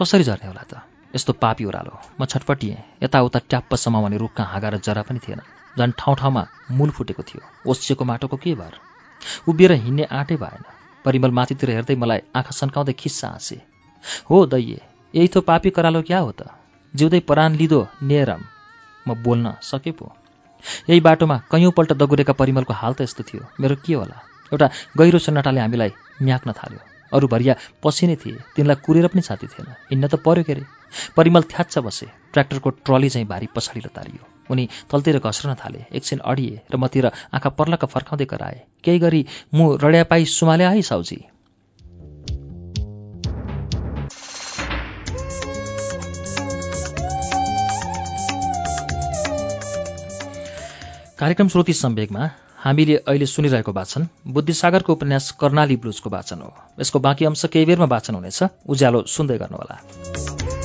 कसरी 0.01 0.23
झर्ने 0.23 0.47
होला 0.47 0.63
त? 0.71 0.81
यस्तो 1.15 1.33
पापी 1.33 1.65
ओह्रालो 1.65 1.93
म 2.19 2.25
छटपटिएँ 2.25 2.77
यताउता 3.03 3.39
ट्याप्प 3.49 3.75
समाउने 3.75 4.17
रुखका 4.17 4.43
हाँगा 4.43 4.69
र 4.69 4.77
जरा 4.77 5.01
पनि 5.05 5.19
थिएन। 5.19 5.41
झन् 5.77 5.91
ठाउँ 5.99 6.15
ठाउँमा 6.17 6.43
मूल 6.71 6.89
फुटेको 6.89 7.23
थियो 7.23 7.41
ओसिएको 7.71 8.05
माटोको 8.05 8.37
के 8.37 8.53
भर? 8.55 8.73
उभिएर 9.47 9.71
हिँड्ने 9.71 10.03
आँटै 10.03 10.35
भएन। 10.35 10.63
परिमल 11.05 11.31
माथितिर 11.31 11.69
हेर्दै 11.69 11.95
मलाई 11.95 12.21
आँखा 12.35 12.51
सन्काउँदै 12.51 12.93
खिस्सा 12.93 13.27
हाँसे। 13.27 13.61
हो 14.29 14.45
दैये 14.45 14.81
यही 15.13 15.27
थो 15.35 15.41
पापी 15.41 15.69
करालो 15.69 16.01
क्या 16.01 16.19
हो 16.19 16.31
त? 16.31 16.49
जिउँदै 16.95 17.19
परान 17.29 17.55
लिदो 17.55 17.87
नेरम। 18.03 18.41
म 19.07 19.13
बोल्न 19.23 19.53
सके 19.61 19.91
पो? 19.91 20.11
यही 20.89 20.99
बाटोमा 20.99 21.37
कैयौँपल्ट 21.51 21.93
दगुरेका 21.93 22.33
परिमलको 22.33 22.73
हाल 22.73 22.93
त 22.93 23.01
यस्तो 23.01 23.23
थियो। 23.23 23.45
मेरो 23.59 23.75
के 23.85 23.93
होला? 23.93 24.17
एउटा 24.53 24.69
गहिरो 24.97 25.19
सन्नाटाले 25.19 25.61
हामीलाई 25.61 25.91
म्याक्न 26.21 26.51
थाल्यो। 26.51 26.90
अरू 27.13 27.27
भरिया 27.27 27.55
पसिने 27.83 28.15
थिए। 28.15 28.37
तिनलाई 28.55 28.75
कुरेर 28.85 29.07
पनि 29.07 29.21
छाती 29.21 29.47
थिएन। 29.47 29.71
हिँड्न 29.91 30.07
त 30.07 30.15
पर्यो 30.15 30.43
के 30.43 30.53
अरे? 30.53 30.63
परिमल 31.17 31.41
थ्याच्छ 31.51 31.77
बसे। 31.77 32.05
ट्र्याक्टरको 32.33 32.69
ट्रली 32.69 33.09
चाहिँ 33.09 33.27
भारी 33.27 33.47
पछाडि 33.55 33.81
तारियो। 33.95 34.27
उनी 34.51 34.69
तलतिर 34.91 35.19
घस्रन 35.19 35.55
थाले। 35.55 35.85
एकछिन 35.91 36.19
अडिए 36.19 36.61
र 36.71 36.77
मतिर 36.77 37.05
आँखा 37.07 37.49
पर्लक 37.49 37.85
फर्काउँदै 37.85 38.25
कराए। 38.25 38.61
केही 38.83 38.99
गरी 38.99 39.25
म 39.55 39.77
रड्यापाई 39.83 40.25
सुमाले 40.25 40.63
आएँ 40.63 40.81
साउजी। 40.81 41.19
कार्यक्रम 51.19 51.47
श्रोती 51.47 51.73
सम्वेकमा 51.73 52.29
हामीले 52.65 52.95
अहिले 52.97 53.25
सुनिरहेको 53.25 53.71
वाचन 53.71 54.07
बुद्धिसागरको 54.27 54.93
उपन्यास 54.93 55.31
कर्णाली 55.31 55.75
ब्लुजको 55.75 56.09
वाचन 56.09 56.41
हो। 56.41 56.53
यसको 56.81 56.99
बाँकी 56.99 57.25
अंश 57.25 57.45
केही 57.45 57.65
बेरमा 57.65 57.85
वाचन 57.85 58.15
हुनेछ। 58.15 58.43
उज्यालो 58.69 59.03
सुन्दै 59.07 59.37
गर्नुहोला। 59.37 60.60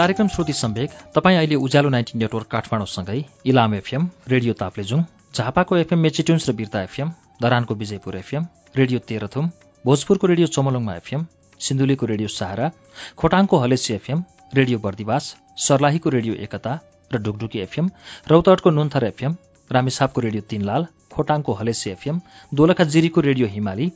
कार्यक्रम 0.00 0.28
श्रुति 0.28 0.52
सम्वेक 0.54 0.90
तपाईँ 1.14 1.36
अहिले 1.36 1.54
उज्यालो 1.56 1.88
नाइन्टी 1.90 2.18
नेटवर्क 2.18 2.46
काठमाडौँसँगै 2.50 3.16
इलाम 3.46 3.74
एफएम 3.74 4.08
रेडियो 4.28 4.52
ताप्लेजुङ 4.56 5.02
झापाको 5.34 5.76
एफएम 5.76 5.98
मेचिट्युन्स 6.00 6.48
र 6.48 6.52
बिर्ता 6.54 6.82
एफएम 6.82 7.10
धरानको 7.42 7.74
विजयपुर 7.74 8.16
एफएम 8.16 8.46
रेडियो 8.76 8.98
तेह्रथुम 9.04 9.50
भोजपुरको 9.84 10.26
रेडियो 10.26 10.46
चमलुङमा 10.48 10.94
एफएम 10.96 11.26
सिन्धुलीको 11.60 12.06
रेडियो 12.06 12.28
सहारा 12.30 12.70
खोटाङको 13.18 13.60
हलेसी 13.60 13.94
एफएम 13.94 14.22
रेडियो 14.54 14.78
बर्दिवास 14.80 15.26
सर्लाहीको 15.60 16.10
रेडियो 16.10 16.34
एकता 16.46 16.72
र 17.10 17.20
ढुकढुकी 17.20 17.60
एफएम 17.60 17.90
रौतहटको 18.26 18.70
नुन्थर 18.72 19.06
एफएम 19.06 19.36
रामेसापको 19.70 20.24
रेडियो 20.26 20.46
तीनलाल 20.50 20.86
खोटाङको 21.12 21.58
हलेसी 21.60 21.90
एफएम 21.90 22.22
दोलखा 22.52 22.88
जिरीको 22.94 23.26
रेडियो 23.28 23.48
हिमाली 23.50 23.90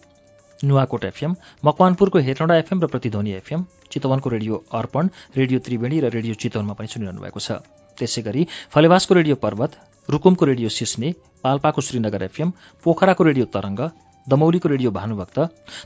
नुवाकोट 0.61 1.05
एफएम 1.05 1.37
मकवानपुरको 1.65 2.19
हेटौँडा 2.27 2.57
एफएम 2.57 2.81
र 2.81 2.87
प्रतिध्वनि 2.89 3.33
एफएम 3.37 3.65
चितवनको 3.95 4.29
रेडियो 4.37 4.55
अर्पण 4.81 5.05
रेडियो 5.39 5.59
त्रिवेणी 5.67 5.97
र 6.05 6.13
रेडियो 6.17 6.35
चितवनमा 6.43 6.75
पनि 6.79 6.89
सुनिरहनु 6.93 7.25
भएको 7.25 7.41
छ। 7.47 7.63
त्यसै 7.99 8.23
गरी 8.27 8.43
फलेवासको 8.75 9.13
रेडियो 9.15 9.37
पर्वत 9.43 9.73
रुकुमको 10.09 10.45
रेडियो 10.51 10.69
सिस्ने 10.79 11.09
पाल्पाको 11.45 11.81
श्रीनगर 11.89 12.23
एफएम 12.29 12.49
पोखराको 12.85 13.23
रेडियो 13.25 13.47
तरङ्ग 13.57 13.81
दमौलीको 14.27 14.69
रेडियो 14.69 14.91
भानुभक्त 14.99 15.39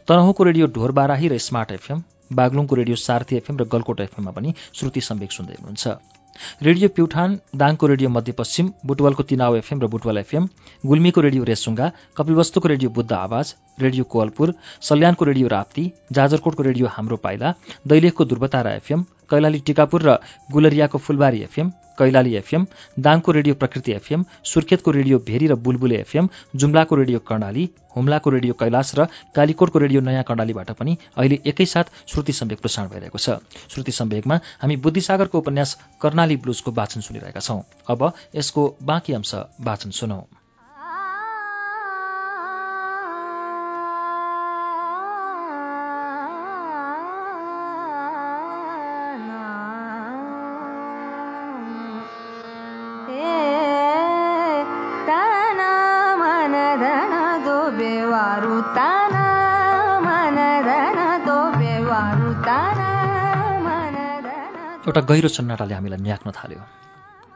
तनहुको 0.09 0.42
रेडियो 0.49 0.66
ढोरबाराही 0.77 1.29
र 1.29 1.38
स्मार्ट 1.47 1.71
एफएम 1.79 1.99
बागलुङको 2.38 2.75
रेडियो 2.81 2.97
सार्थी 3.03 3.37
एफएम 3.37 3.59
र 3.61 3.64
गलकोट 3.75 4.01
एफएममा 4.01 4.33
पनि 4.37 4.55
श्रुति 4.79 5.01
सम्वेक 5.09 5.33
सुन्दै 5.33 5.55
हुनुहुन्छ। 5.59 6.17
रेडियो 6.62 6.88
प्युठान 6.90 7.38
दाङको 7.57 7.87
रेडियो 7.87 8.09
मध्यपश्चिम 8.11 8.70
बुटवलको 8.87 9.22
तिनाउ 9.24 9.57
एफएम 9.57 9.81
र 9.81 9.87
बुटवल 9.88 10.18
एफएम 10.18 10.48
गुल्मीको 10.85 11.20
रेडियो 11.20 11.44
रेसुङ्गा 11.44 11.90
कपिलवस्तुको 12.16 12.68
रेडियो 12.68 12.90
बुद्ध 12.92 13.12
आवाज 13.14 13.55
रेडियो 13.81 14.05
कोवलपुर 14.09 14.55
सल्यानको 14.85 15.24
रेडियो 15.24 15.48
राप्ती 15.48 15.87
जाजरकोटको 16.12 16.62
रेडियो 16.62 16.92
हाम्रो 16.92 17.16
पाइला 17.22 17.55
दैलेखको 17.87 18.24
दुर्बतारा 18.27 18.74
एफएम 18.74 19.05
कैलाली 19.31 19.59
टिकापुर 19.67 20.03
र 20.03 20.17
गुलरियाको 20.53 20.99
फुलबारी 20.99 21.43
एफएम 21.43 21.71
कैलाली 21.99 22.35
एफएम 22.37 22.67
दाङको 22.99 23.33
रेडियो 23.33 23.55
प्रकृति 23.55 23.93
एफएम 23.93 24.25
सुर्खेतको 24.45 24.91
रेडियो 24.91 25.19
भेरी 25.29 25.47
र 25.47 25.55
बुलबुले 25.59 25.97
एफएम 26.01 26.29
जुम्लाको 26.57 26.97
रेडियो 26.97 27.19
कर्णाली 27.29 27.69
हुम्लाको 27.97 28.31
रेडियो 28.31 28.55
कैलाश 28.55 28.95
र 28.95 29.07
कालीकोटको 29.35 29.79
रेडियो 29.79 30.01
नयाँ 30.01 30.23
कर्णालीबाट 30.23 30.71
पनि 30.79 30.97
अहिले 31.17 31.38
एकैसाथ 31.47 31.91
श्रुति 32.07 32.33
सम्वेक 32.33 32.61
प्रसारण 32.61 32.88
भइरहेको 32.88 33.19
छ। 33.19 33.38
श्रुति 33.75 33.93
सम्वेकमा 33.93 34.41
हामी 34.62 34.77
बुद्धिसागरको 34.79 35.38
उपन्यास 35.38 35.77
कर्णाली 36.03 36.37
ब्लुजको 36.37 36.71
वाचन 36.73 37.01
सुनिरहेका 37.01 37.41
छौं। 37.41 37.62
अब 37.91 38.12
यसको 38.35 38.75
बाँकी 38.83 39.12
अंश 39.12 39.35
वाचन 39.61 39.91
सुनौ। 39.91 40.23
एउटा 64.88 65.01
गहिरो 65.01 65.29
सन्नाटाले 65.29 65.74
हामीलाई 65.74 66.01
न्याक्न 66.01 66.31
थाल्यो। 66.33 66.61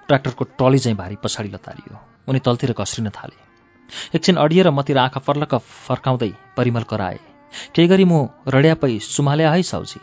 ट्र्याक्टरको 0.09 0.45
टली 0.59 0.79
चाहिँ 0.79 0.97
भारी 0.97 1.17
पछाडि 1.25 1.49
लतारियो। 1.49 1.97
उनी 2.29 2.39
तलतिर 2.39 2.73
कस्रिन 2.73 3.09
थाले। 3.09 3.37
एकछिन 4.17 4.37
अडिएर 4.37 4.71
मतिर 4.71 4.99
आँखा 4.99 5.21
फर्लक्क 5.21 5.55
फर्काउँदै 5.89 6.33
परिमल 6.57 6.83
कराए 6.83 7.19
केही 7.75 7.89
गरी 7.89 8.05
म 8.05 8.33
रड्यापै 8.49 8.99
सुमाल्या 8.99 9.53
है 9.53 9.63
साउजी? 9.63 10.01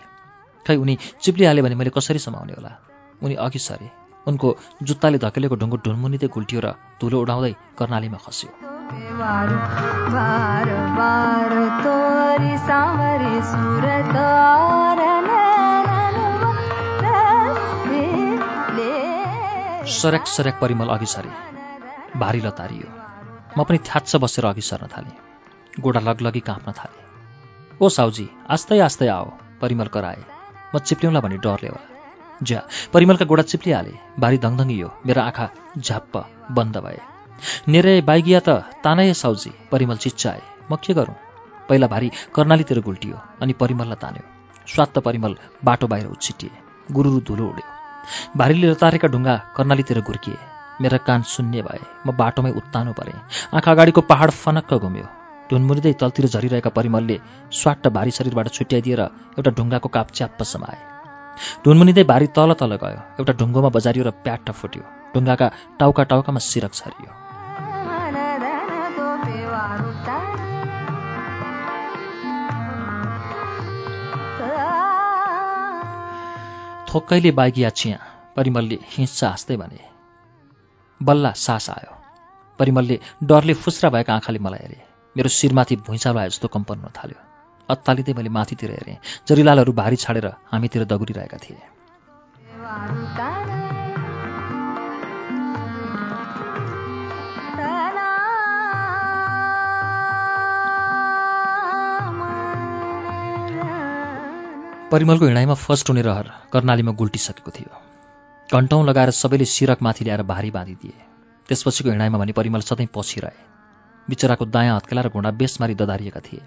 खै 0.68 0.76
उनी 0.76 0.98
चिप्लिहाल्यो 1.22 1.64
भने 1.66 1.76
मैले 1.76 1.90
कसरी 1.90 2.20
समाउने 2.22 2.54
होला? 2.54 2.72
उनी 3.24 3.36
अघि 3.36 3.60
सरे। 3.60 3.90
उनको 4.28 4.48
जुत्ताले 4.84 5.18
धकेलेको 5.18 5.56
ढुङ्गो 5.56 5.78
ढुनमुनिँदै 5.86 6.28
गुल्टियो 6.30 6.62
र 6.62 6.68
धुलो 7.02 7.18
उडाउँदै 7.26 7.54
कर्णालीमा 7.80 8.20
खस्यो। 8.26 8.50
सरक 19.90 20.28
सरक 20.28 20.60
परिमल 20.62 20.88
अघि 20.88 21.06
सरे 21.06 21.30
भारी 22.20 22.42
लतारियो। 22.42 22.90
म 23.58 23.64
पनि 23.64 23.78
थ्याच्छ 23.88 24.16
बसेर 24.24 24.46
अघि 24.46 24.62
सर्न 24.62 24.88
थालेँ। 24.88 25.16
गोडा 25.82 26.00
लगलगी 26.00 26.40
काँप्न 26.40 26.72
थालेँ। 26.80 27.02
ओ 27.82 27.90
साउजी 27.90 28.26
आस्तै 28.56 28.80
आस्तै 28.88 29.08
आओ 29.08 29.26
परिमल 29.62 29.88
कराए। 29.96 30.22
म 30.76 30.80
चिप्ल्यौँला 30.80 31.20
भने 31.26 31.38
डरले 31.46 31.70
होला। 31.70 31.88
ज्या 32.42 32.62
परिमलका 32.94 33.26
गोडा 33.26 33.44
चिप्लिहाले। 33.52 33.94
भारी 34.20 34.38
धङधङ्गियो 34.46 34.90
मेरो 35.06 35.22
आँखा 35.22 35.50
झ्याप्प 35.78 36.14
बन्द 36.60 36.78
भए। 36.86 37.00
नेरे 37.74 37.96
बाइगिया 38.12 38.40
त 38.48 38.60
तानै 38.86 39.14
साउजी 39.24 39.52
परिमल 39.72 39.98
चिच्चाए 40.06 40.42
म 40.72 40.76
के 40.86 40.94
गरौँ? 40.94 41.18
पहिला 41.70 41.88
भारी 41.88 42.12
कर्णालीतिर 42.36 42.80
गुल्टियो 42.88 43.18
अनि 43.42 43.54
परिमललाई 43.62 44.02
तान्यो। 44.06 44.24
स्वात्त 44.68 45.00
परिमल 45.10 45.36
बाटो 45.66 45.88
बाहिर 45.88 46.08
उछिटिए। 46.16 46.52
गुरुरु 46.92 47.20
धुलो 47.28 47.50
उड्यो। 47.50 47.79
भारीले 48.38 48.68
लतारेका 48.72 49.08
ढुङ्गा 49.14 49.36
कर्णालीतिर 49.56 50.02
घुर्किए 50.02 50.38
मेरा 50.82 50.98
कान 51.08 51.22
शून्य 51.28 51.62
भए। 51.62 51.80
म 52.08 52.16
बाटोमै 52.16 52.52
उत्तानो 52.60 52.92
परेँ। 53.00 53.20
आँखा 53.54 53.72
अगाडिको 53.72 54.02
पहाड 54.12 54.30
फनक्क 54.42 54.74
घुम्यो 54.86 55.08
ढुनमुनिँदै 55.50 55.94
तलतिर 56.02 56.26
झरिरहेका 56.34 56.70
परिमलले 56.78 57.18
स्वाट 57.60 57.88
भारी 57.96 58.12
शरीरबाट 58.18 58.48
छुट्याइदिएर 58.58 59.02
एउटा 59.38 59.52
ढुङ्गाको 59.58 59.90
काप 59.96 60.08
च्याप्प 60.18 60.44
समाए। 60.54 60.80
ढुनमुनिँदै 61.66 62.04
भारी 62.12 62.28
तल 62.38 62.54
तल 62.62 62.76
गयो। 62.84 63.00
एउटा 63.20 63.34
ढुङ्गोमा 63.40 63.70
बजारियो 63.76 64.04
र 64.06 64.12
प्याट्ट 64.26 64.52
फुट्यो। 64.60 64.84
ढुङ्गाका 65.14 65.48
टाउका 65.80 66.04
टाउकामा 66.12 66.40
सिरक 66.50 66.74
छरियो। 66.74 67.29
थोक्कैले 76.90 77.32
बाइकिया 77.32 77.70
छिया। 77.70 77.98
परिमलले 78.36 78.78
हिंसा 78.84 79.28
हाँस्दै 79.28 79.58
भने 79.58 79.80
बल्ला 81.02 81.32
सास 81.32 81.70
आयो। 81.70 81.94
परिमलले 82.60 83.00
डरले 83.24 83.54
फुस्रा 83.54 83.90
भएका 83.90 84.14
आँखाले 84.14 84.40
मलाई 84.40 84.60
हेरे। 84.60 84.82
मेरो 85.16 85.30
शिरमाथि 85.30 85.76
भुइँचालो 85.88 86.20
आए 86.20 86.30
जस्तो 86.30 86.48
कम्पन 86.48 86.80
हुन 86.80 86.92
थाल्यो। 86.98 87.20
अत्तालिँदै 87.70 88.14
मैले 88.14 88.30
माथितिर 88.30 88.72
हेरेँ। 88.72 88.98
जरिलालहरू 89.28 89.74
भारी 89.74 89.96
छाडेर 89.96 90.28
हामीतिर 90.52 90.84
दगुरिरहेका 90.86 91.38
थिए। 91.38 91.62
परिमलको 104.92 105.26
हिँडाइमा 105.26 105.54
फर्स्ट 105.54 105.90
हुने 105.90 106.02
रहर 106.02 106.30
कर्णालीमा 106.54 106.92
गुल्टिसकेको 106.92 107.52
थियो। 107.52 107.78
घन्टौँ 108.50 108.84
लगाएर 108.86 109.10
सबैले 109.14 109.46
सिरक 109.46 109.82
माथि 109.82 110.06
ल्याएर 110.06 110.22
भारी 110.26 110.52
बाँधिदिए। 110.52 110.94
त्यसपछिको 111.50 111.90
हिँडाइमा 111.90 112.18
भने 112.18 112.32
परिमल 112.34 112.62
सधैँ 112.62 112.88
पछि 112.96 113.20
रहे 113.22 113.44
बिचराको 114.08 114.46
दायाँ 114.46 114.76
हत्केला 114.76 115.02
र 115.02 115.10
घुँडा 115.10 115.32
बेसमारी 115.32 115.76
ददारिएका 115.76 116.20
थिए। 116.20 116.42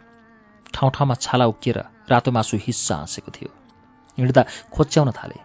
ठाउँ 0.75 0.91
ठाउँमा 0.91 1.15
छाला 1.15 1.47
उक्किएर 1.47 1.79
रातो 2.11 2.31
मासु 2.33 2.57
हिस्सा 2.61 2.97
हाँसेको 2.97 3.31
थियो। 3.31 3.51
हिँड्दा 4.19 4.43
खोच्याउन 4.75 5.11
थाले। 5.13 5.39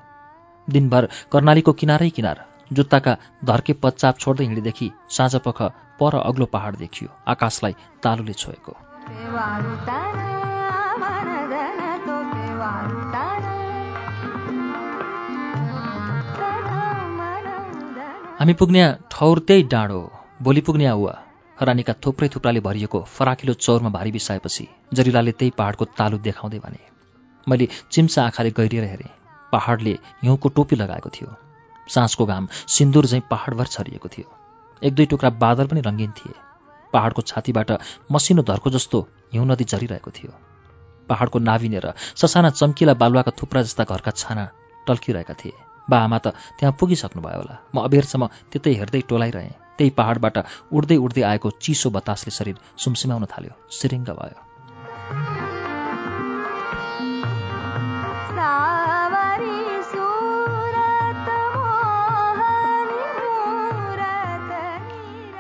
दिनभर 0.67 1.07
कर्णालीको 1.31 1.73
किनारै 1.73 2.09
किनार 2.09 2.45
जुत्ताका 2.73 3.13
धर्के 3.45 3.73
पच्चाप 3.77 4.17
छोड्दै 4.17 4.45
हिँडेदेखि 4.45 4.91
साँझ 5.09 5.35
पख 5.45 5.61
पर 5.99 6.17
अग्लो 6.19 6.45
पहाड 6.49 6.75
देखियो। 6.77 7.09
आकाशलाई 7.27 7.75
तालुले 8.03 8.33
छोएको। 8.33 8.73
हामी 18.39 18.53
पुग्ने 18.53 18.81
ठौर 19.11 19.39
त्यही 19.39 19.63
डाँडो 19.63 19.99
भोलि 20.41 20.61
पुग्ने 20.61 20.85
आउवा 20.85 21.13
हरानीका 21.57 21.93
थुप्रै 22.05 22.27
थुप्राले 22.29 22.59
भरिएको 22.59 22.99
फराकिलो 23.09 23.53
चौरमा 23.55 23.89
भारी 23.89 24.11
बिसाएपछि 24.11 24.65
जरिलाले 24.93 25.31
त्यही 25.31 25.51
पहाडको 25.57 25.85
तालु 25.97 26.17
देखाउँदै 26.27 26.59
भने 26.65 26.79
मैले 27.47 27.67
चिम्सा 27.91 28.23
आँखाले 28.23 28.51
गहिरिएर 28.51 28.83
हेरेँ। 28.83 29.09
पहाडले 29.53 29.93
हिउँको 30.21 30.49
टोपी 30.49 30.75
लगाएको 30.75 31.09
थियो। 31.09 31.33
साँझको 31.87 32.25
घाम 32.25 32.47
सिन्दुर 32.69 33.05
झैँ 33.05 33.21
पहाडभर 33.31 33.73
छरिएको 33.75 34.09
थियो। 34.09 34.29
एक 34.81 34.93
दुई 34.93 35.05
टुक्रा 35.05 35.29
बादल 35.41 35.67
पनि 35.67 35.81
रङ्गिन 35.81 36.11
थिए। 36.17 36.33
पहाडको 36.93 37.21
छातीबाट 37.23 37.71
मसिनो 38.11 38.43
धर्को 38.43 38.69
जस्तो 38.69 39.07
हिउँ 39.33 39.47
नदी 39.47 39.65
झरिरहेको 39.65 40.11
थियो। 40.11 40.33
पहाडको 41.09 41.39
नाभिनेर 41.41 41.93
ससाना 42.15 42.49
चम्किला 42.53 42.93
बालुवाका 43.01 43.31
थुप्रा 43.41 43.61
जस्ता 43.61 43.83
घरका 43.85 44.11
छाना 44.13 44.49
टल्किरहेका 44.87 45.33
थिए। 45.41 45.66
बा 45.89 45.97
आमा 45.97 46.17
त 46.17 46.27
त्यहाँ 46.59 46.73
पुगिसक्नु 46.79 47.21
भयो 47.21 47.39
होला। 47.41 47.55
म 47.75 47.77
अबेरसम्म 47.87 48.23
त्यतै 48.51 48.73
हेर्दै 48.79 49.01
टोलाइरहेँ। 49.09 49.53
त्यही 49.77 49.91
पहाडबाट 49.97 50.37
उड्दै 50.73 50.97
उड्दै 50.97 51.23
आएको 51.31 51.49
चिसो 51.63 51.89
बतासले 51.89 52.31
शरीर 52.31 52.57
सुमसिमाउन 52.77 53.25
थाल्यो। 53.25 53.53
सिरिङ्ग 53.71 54.09
भयो। 54.19 54.39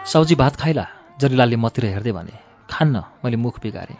साउजी 0.07 0.35
भात 0.35 0.55
खाइला 0.55 0.85
जरिलालले 1.19 1.57
मतिर 1.59 1.85
हेर्दै 1.85 2.11
भने 2.11 2.35
खान्न 2.69 2.95
मैले 3.23 3.37
मुख 3.37 3.59
बिगारेँ। 3.59 3.99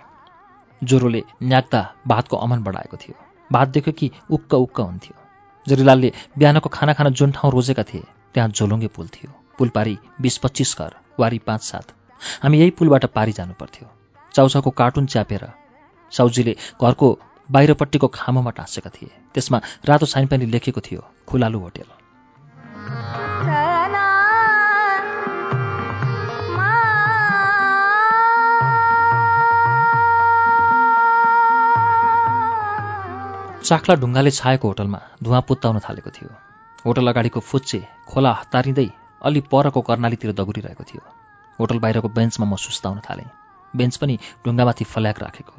ज्वरोले 0.82 1.22
न्याक्दा 1.44 1.82
भातको 2.08 2.38
अमन 2.38 2.64
बढाएको 2.64 2.98
थियो। 2.98 3.16
भात 3.52 3.68
देख्यो 3.68 3.94
कि 3.94 4.12
उक्क 4.32 4.54
उक्क 4.56 4.80
हुन्थ्यो। 4.80 5.27
जरिलालले 5.68 6.12
बिहानको 6.38 6.70
खाना 6.70 6.94
खान 6.94 7.14
जुन 7.14 7.32
ठाउँ 7.32 7.52
रोजेका 7.52 7.84
थिए 7.84 8.04
त्यहाँ 8.34 8.50
झोलुङ्गे 8.50 8.88
पुल 8.96 9.08
थियो। 9.08 9.32
पुल 9.58 9.70
पारी 9.76 9.98
बिस 10.22 10.38
पच्चिस 10.38 10.76
घर 10.80 10.94
वारी 11.20 11.40
पाँच 11.48 11.62
सात। 11.64 11.92
हामी 12.44 12.60
यही 12.60 12.72
पुलबाट 12.78 13.06
पारी 13.16 13.32
जानु 13.34 13.54
पर्थ्यो 13.60 13.88
चाउचाउको 14.34 14.72
कार्टुन 14.80 15.06
च्यापेर 15.06 15.48
साउजीले 16.12 16.56
घरको 16.82 17.08
बाहिरपट्टिको 17.50 18.08
खामोमा 18.14 18.52
टाँसेका 18.52 18.90
थिए। 18.96 19.12
त्यसमा 19.34 19.62
रातो 19.86 20.06
साइन 20.06 20.28
पनि 20.28 20.46
लेखेको 20.46 20.82
थियो 20.82 21.02
खुलालु 21.28 21.60
होटेल। 21.60 21.90
चाख्ला 33.68 33.96
ढुङ्गाले 34.02 34.32
छाएको 34.32 34.68
होटलमा 34.68 35.00
धुवा 35.24 35.40
पुत्ताउन 35.48 35.78
थालेको 35.86 36.10
थियो। 36.16 36.30
होटल 36.86 37.08
अगाडिको 37.12 37.40
फुच्चे 37.40 37.80
खोला 38.08 38.32
हतारिँदै 38.42 38.88
अलि 39.28 39.42
परको 39.52 39.82
कर्णालीतिर 39.90 40.32
दगुरिरहेको 40.32 40.84
थियो। 40.88 41.02
होटल 41.60 41.80
बाहिरको 41.84 42.10
बेन्चमा 42.18 42.46
म 42.48 42.56
सुस्ताउन 42.56 43.00
थालेँ। 43.04 43.28
बेन्च 43.74 43.96
पनि 44.02 44.16
ढुङ्गामाथि 44.46 44.84
फल्याक 44.88 45.20
राखेको। 45.20 45.56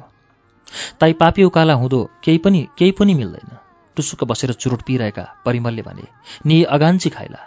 ताई 0.99 1.13
पापी 1.21 1.43
उकाला 1.43 1.73
हुँदो 1.73 1.99
केही 2.25 2.37
पनि 2.45 2.61
केही 2.77 2.91
पनि 2.97 3.13
मिल्दैन। 3.13 3.51
टुसुक्क 3.97 4.23
बसेर 4.25 4.53
चुरोट 4.57 4.81
पिइरहेका 4.89 5.25
परिमलले 5.45 5.81
भने 5.85 6.05
नि 6.45 6.57
अगान्ची 6.75 7.09
खाइला 7.13 7.41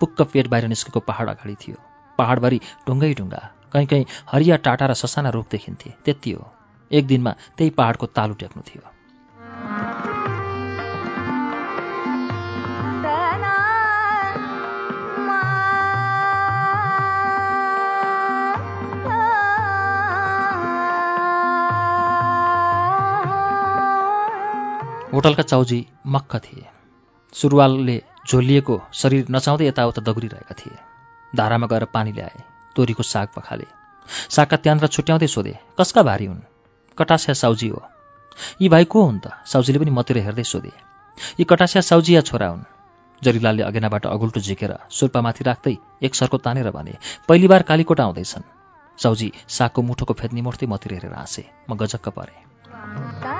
पुक्क 0.00 0.22
पेट 0.32 0.46
बाहिर 0.52 0.68
निस्केको 0.68 1.00
पहाड 1.00 1.28
अगाडि 1.28 1.56
थियो। 1.62 1.78
पहाडभरि 2.18 2.60
ढुङ्गै 2.86 3.12
ढुङ्गा। 3.14 3.42
कहीँ 3.72 3.86
कहीँ 3.86 4.04
हरिया 4.32 4.56
टाटा 4.68 4.86
र 4.86 4.94
ससाना 4.94 5.30
रुख 5.32 5.48
देखिन्थे। 5.50 5.94
त्यति 6.04 6.32
हो। 6.36 6.44
एक 6.90 7.06
दिनमा 7.06 7.32
त्यही 7.56 7.70
पहाडको 7.78 8.06
तालु 8.12 8.34
टेक्नु 8.42 8.62
थियो। 8.68 8.93
होटलका 25.14 25.42
चाउजी 25.42 25.86
मक्ख 26.06 26.36
थिए। 26.36 26.66
सुरुवालले 27.34 27.96
झोलिएको 28.28 28.74
शरीर 28.92 29.26
नचाउँदै 29.30 29.66
यताउता 29.66 30.02
दगुरिरहेका 30.02 30.54
थिए। 30.58 30.76
धारामा 31.32 31.66
गएर 31.66 31.84
पानी 31.94 32.12
ल्याए 32.12 32.42
तोरीको 32.76 33.02
साग 33.02 33.28
पखाले। 33.36 33.66
सागका 34.28 34.56
त्यान्द्रा 34.56 34.88
छुट्याउँदै 34.88 35.26
सोधे 35.26 35.54
कसका 35.78 36.02
भारी 36.02 36.26
हुन्? 36.26 36.40
कटास्या 36.98 37.34
साउजी 37.34 37.68
हो। 37.68 37.82
यी 38.60 38.68
भाइ 38.68 38.84
को 38.84 39.02
हुन् 39.02 39.20
त? 39.20 39.30
साउजीले 39.46 39.78
पनि 39.78 39.90
मतिर 39.90 40.18
हेर्दै 40.18 40.44
सोधे 40.44 40.72
यी 41.38 41.44
कटास्या 41.46 41.82
साउजी 41.82 42.16
या 42.16 42.20
छोरा 42.20 42.48
हुन्? 42.48 42.66
जरिलालले 43.22 43.62
अगेनाबाट 43.62 44.06
अगुल्टो 44.06 44.40
झिकेर 44.40 44.72
सुर्पामाथि 44.90 45.44
राख्दै 45.44 45.76
एक 46.02 46.14
सर्को 46.14 46.38
तानेर 46.42 46.70
भने 46.70 46.98
पहिली 47.28 47.48
बार 47.48 47.62
कालीकोट 47.62 48.00
आउँदैछन्। 48.00 48.50
साउजी 48.98 49.32
सागको 49.48 49.82
मुठोको 49.82 50.14
फेद 50.14 50.32
निमोर्दै 50.34 50.66
मतिर 50.66 50.92
हेरेर 50.94 51.14
हाँसे 51.14 51.44
म 51.70 51.78
गजक्क 51.78 52.08
परेँ। 52.18 53.33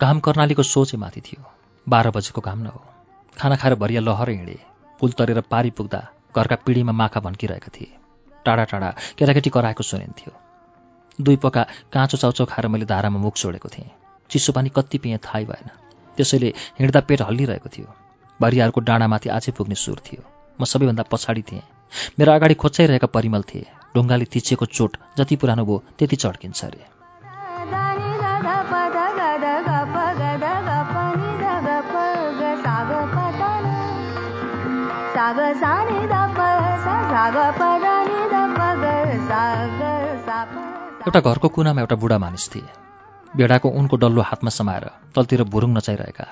घाम 0.00 0.20
कर्णालीको 0.20 0.62
सोचे 0.62 0.96
माथि 0.96 1.20
थियो। 1.20 1.42
बाह्र 1.86 2.10
बजेको 2.10 2.40
घाम 2.40 2.58
न 2.58 2.66
हो। 2.66 2.80
खाना 3.36 3.56
खाएर 3.56 3.74
भरिया 3.74 4.00
लहर 4.00 4.30
हिँडे। 4.30 4.58
पुल 5.00 5.12
तरेर 5.12 5.40
पारी 5.40 5.70
पुग्दा 5.70 6.00
घरका 6.36 6.56
पिँढीमा 6.56 6.92
माखा 6.92 7.20
भन्किरहेका 7.20 7.70
थिए। 7.74 7.90
टाढा 8.44 8.64
टाढा 8.64 8.90
केटाकेटी 9.18 9.50
कराएको 9.50 9.82
सुनिन्थ्यो। 9.82 10.32
दुई 11.18 11.36
पका 11.36 11.62
काँचो 11.92 12.16
चाउचाउ 12.16 12.46
खाएर 12.46 12.68
मैले 12.68 12.86
धारामा 12.86 13.18
मुख 13.18 13.36
छोडेको 13.36 13.68
थिएँ। 13.68 13.90
चिसो 14.30 14.52
पानी 14.52 14.68
कति 14.68 14.98
पिएँ 14.98 15.18
थाहै 15.18 15.44
भएन। 15.44 15.68
त्यसैले 16.18 16.48
हिँड्दा 16.78 17.00
पेट 17.00 17.22
हल्लिरहेको 17.22 17.68
थियो। 17.68 17.94
भरियाहरूको 18.40 18.80
डाँडामाथि 18.80 19.28
आजै 19.28 19.52
पुग्ने 19.52 19.74
सुर 19.74 20.02
थियो। 20.06 20.22
म 20.58 20.64
सबैभन्दा 20.64 21.02
पछाडि 21.02 21.42
थिएँ। 21.42 21.62
मेरो 22.18 22.32
अगाडि 22.32 22.54
खोच्चाइरहेका 22.54 23.06
परिमल 23.06 23.42
थिए। 23.42 23.66
ढुङ्गाले 23.94 24.24
तिचेको 24.24 24.66
चोट 24.66 24.96
जति 25.18 25.36
पुरानो 25.36 25.64
भयो 25.64 25.82
त्यति 25.98 26.16
चड्किन्छ 26.16 26.64
अरे। 26.64 26.93
एउटा 41.06 41.20
घरको 41.20 41.48
कुनामा 41.48 41.80
एउटा 41.80 41.96
बुढा 42.02 42.18
मानिस 42.18 42.44
थिए। 42.54 42.68
भेडाको 43.36 43.68
उनको 43.70 43.96
डल्लो 43.96 44.22
हातमा 44.22 44.50
समाएर 44.50 44.84
तलतिर 45.14 45.42
भुरुङ 45.54 45.70
नचाइरहेका 45.76 46.26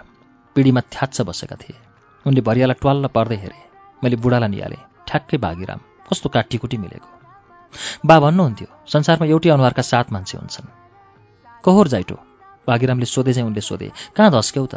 पिँढीमा 0.57 0.81
थ्याच्छ 0.95 1.17
बसेका 1.21 1.57
थिए। 1.63 1.79
उनले 2.27 2.41
भरियालाई 2.41 2.77
ट्वाल्ल 2.83 3.07
पर्दै 3.07 3.37
हेरे 3.37 3.59
मैले 4.03 4.17
बुढालाई 4.17 4.49
निहालेँ 4.49 4.83
ठ्याक्कै 5.07 5.39
भागीराम 5.47 5.81
कस्तो 6.11 6.29
काटीकुटी 6.35 6.77
मिलेको। 6.83 7.09
बा 8.07 8.17
भन्नुहुन्थ्यो 8.19 8.69
संसारमा 8.89 9.27
एउटै 9.31 9.51
अनुहारका 9.51 9.83
सात 9.93 10.07
मान्छे 10.13 10.39
हुन्छन्। 10.39 10.69
कहोर 11.65 11.87
जाइटो? 11.89 12.17
भागीरामले 12.67 13.07
सोधे 13.07 13.33
चाहिँ 13.33 13.47
उनले 13.47 13.63
सोधे 13.63 13.89
कहाँ 14.17 14.31
धस्क्यौ 14.31 14.67
त? 14.67 14.75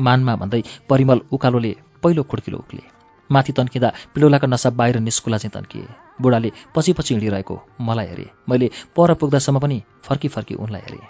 मानमा 0.00 0.32
भन्दै 0.42 0.62
परिमल 0.90 1.18
उकालोले 1.32 1.72
पहिलो 2.02 2.22
खुड्किलो 2.22 2.58
उक्ले। 2.58 2.97
माथि 3.32 3.52
तन्किँदा 3.52 3.92
पिडोलाका 4.14 4.46
नसा 4.46 4.70
बाहिर 4.70 4.98
निस्कुला 5.00 5.38
चाहिँ 5.38 5.52
तन्किए। 5.54 5.88
बुढाले 6.20 6.52
पछि 6.74 6.92
पछि 6.92 7.14
हिँडिरहेको 7.14 7.60
मलाई 7.80 8.06
हेरेँ। 8.06 8.30
मैले 8.48 8.70
पर 8.96 9.14
पुग्दासम्म 9.14 9.58
पनि 9.58 9.82
फर्की 10.04 10.28
फर्की 10.28 10.54
उनलाई 10.54 10.80
हेरेँ। 10.80 11.06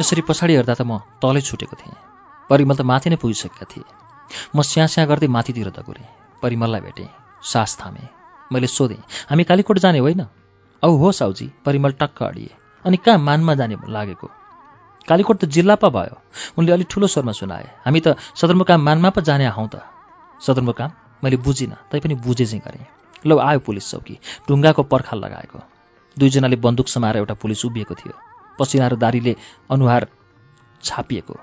यसरी 0.00 0.22
पछाडि 0.28 0.54
हेर्दा 0.54 0.74
त 0.74 0.82
म 0.82 0.98
तलै 1.22 1.40
छुटेको 1.40 1.76
थिएँ। 1.78 1.94
परिमल 2.50 2.76
त 2.76 2.82
माथि 2.82 3.10
नै 3.10 3.16
पुगिसकेका 3.22 3.66
थिए। 3.70 4.11
म 4.56 4.62
स्याँ 4.62 4.86
स्याँ 4.86 5.06
गर्दै 5.06 5.26
माथितिर 5.26 5.68
दगुरेँ। 5.70 6.08
परिमललाई 6.42 6.80
भेटेँ। 6.80 7.08
सास 7.42 7.78
थामेँ। 7.80 8.08
मैले 8.52 8.66
सोधेँ 8.66 9.02
हामी 9.30 9.44
कालीकोट 9.44 9.78
जाने 9.78 9.98
होइन? 9.98 10.26
औ 10.82 10.88
हो 10.96 11.12
साउजी। 11.12 11.50
परिमल 11.64 11.92
टक्क 11.92 12.22
अडिए। 12.22 12.50
अनि 12.84 12.96
कहाँ 12.96 13.18
मानमा 13.18 13.54
जाने 13.54 13.76
लागेको? 13.88 14.30
कालीकोट 15.08 15.38
त 15.38 15.44
जिल्ला 15.44 15.74
पो 15.74 15.90
भयो। 15.90 16.16
उनले 16.58 16.72
अलिक 16.72 16.86
ठुलो 16.90 17.06
स्वरमा 17.06 17.32
सुनाए। 17.32 17.66
हामी 17.84 18.00
त 18.00 18.16
सदरमुकाम 18.34 18.80
मानमा 18.82 19.10
पो 19.10 19.20
जाने 19.20 19.46
हौँ 19.48 19.68
त। 19.68 19.82
सदरमुकाम? 20.40 20.90
मैले 21.24 21.36
बुझिनँ। 21.36 21.76
तैपनि 21.90 22.14
बुझे 22.14 22.46
चाहिँ 22.46 22.62
गरेँ। 22.64 22.86
लौ 23.26 23.38
आयो 23.38 23.58
पुलिस 23.58 23.90
चौकी। 23.90 24.18
ढुङ्गाको 24.48 24.82
पर्खाल 24.82 25.18
लगाएको। 25.18 25.58
दुईजनाले 26.18 26.56
बन्दुक 26.56 26.88
समाएर 26.88 27.16
एउटा 27.16 27.34
पुलिस 27.34 27.64
उभिएको 27.64 27.94
थियो। 27.94 28.14
पसिना 28.58 28.88
र 28.88 28.96
दारीले 28.96 29.36
अनुहार 29.70 30.08
छापिएको। 30.82 31.40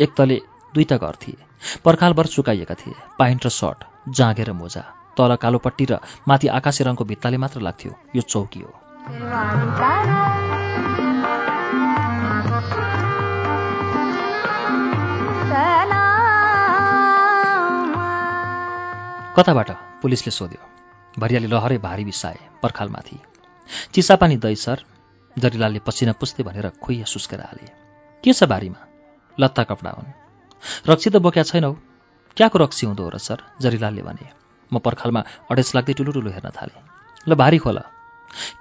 एक 0.00 0.14
तले 0.16 0.42
दुईटा 0.74 0.96
घर 0.96 1.14
थिए। 1.14 1.36
पर्खालभर 1.84 2.26
सुकाइएका 2.26 2.74
थिए। 2.74 2.94
पाइन्ट 3.18 3.46
र 3.46 3.48
सर्ट 3.48 3.84
जाँगे 4.08 4.44
र 4.44 4.52
मोजा 4.52 4.84
तल 5.16 5.36
कालोपट्टि 5.36 5.84
र 5.84 5.98
माथि 6.28 6.48
आकाशे 6.48 6.84
रङको 6.84 7.04
भित्ताले 7.04 7.36
मात्र 7.36 7.60
लाग्थ्यो 7.60 7.92
यो 8.16 8.22
चौकी 8.22 8.60
हो। 8.60 8.72
कताबाट? 19.36 19.70
पुलिसले 20.02 20.30
सोध्यो। 20.30 20.62
भरियाले 21.18 21.46
लहरै 21.46 21.78
भारी 21.78 22.04
बिसाए 22.04 22.38
पर्खालमाथि। 22.62 23.18
चिसापानी 23.94 24.36
दै 24.36 24.54
सर 24.54 24.84
जरिलालले 25.38 25.78
पसिना 25.78 26.12
पुस्ते 26.12 26.42
भनेर 26.42 26.70
खुइया 26.82 27.04
सुस्केर 27.04 27.40
हाले। 27.40 27.66
के 28.24 28.32
छ 28.32 28.44
बारीमा? 28.44 28.86
लत्ता 29.40 29.62
कपडा 29.64 29.90
हुन्। 29.90 30.27
रक्सी 30.88 31.10
त 31.10 31.16
बोक्या 31.16 31.42
छैनौ 31.42 31.72
क्याको 32.36 32.58
रक्सी 32.58 32.86
हुँदो 32.86 33.02
हो 33.02 33.10
र 33.10 33.18
सर? 33.18 33.38
जरिलालले 33.60 34.02
भने। 34.02 34.26
म 34.72 34.78
पर्खालमा 34.78 35.20
अडेस 35.50 35.74
लाग्दै 35.74 35.92
टुलु 35.92 36.12
टुलु 36.12 36.30
हेर्न 36.30 36.50
थालेँ। 36.50 36.82
ल 37.28 37.34
भारी 37.34 37.58
खोल। 37.58 37.78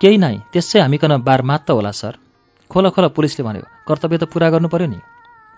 केही 0.01 0.17
नै 0.17 0.35
त्यसै 0.53 0.79
हामीकन 0.81 1.17
बार 1.21 1.41
मात्त 1.41 1.69
होला 1.71 1.91
सर। 1.91 2.17
खोल 2.71 2.89
खोल 2.89 3.07
पुलिसले 3.07 3.43
भन्यो। 3.45 3.63
कर्तव्य 3.87 4.17
त 4.17 4.23
पुरा 4.23 4.49
गर्नु 4.49 4.67
पर्यो 4.67 4.87
नि। 4.87 4.99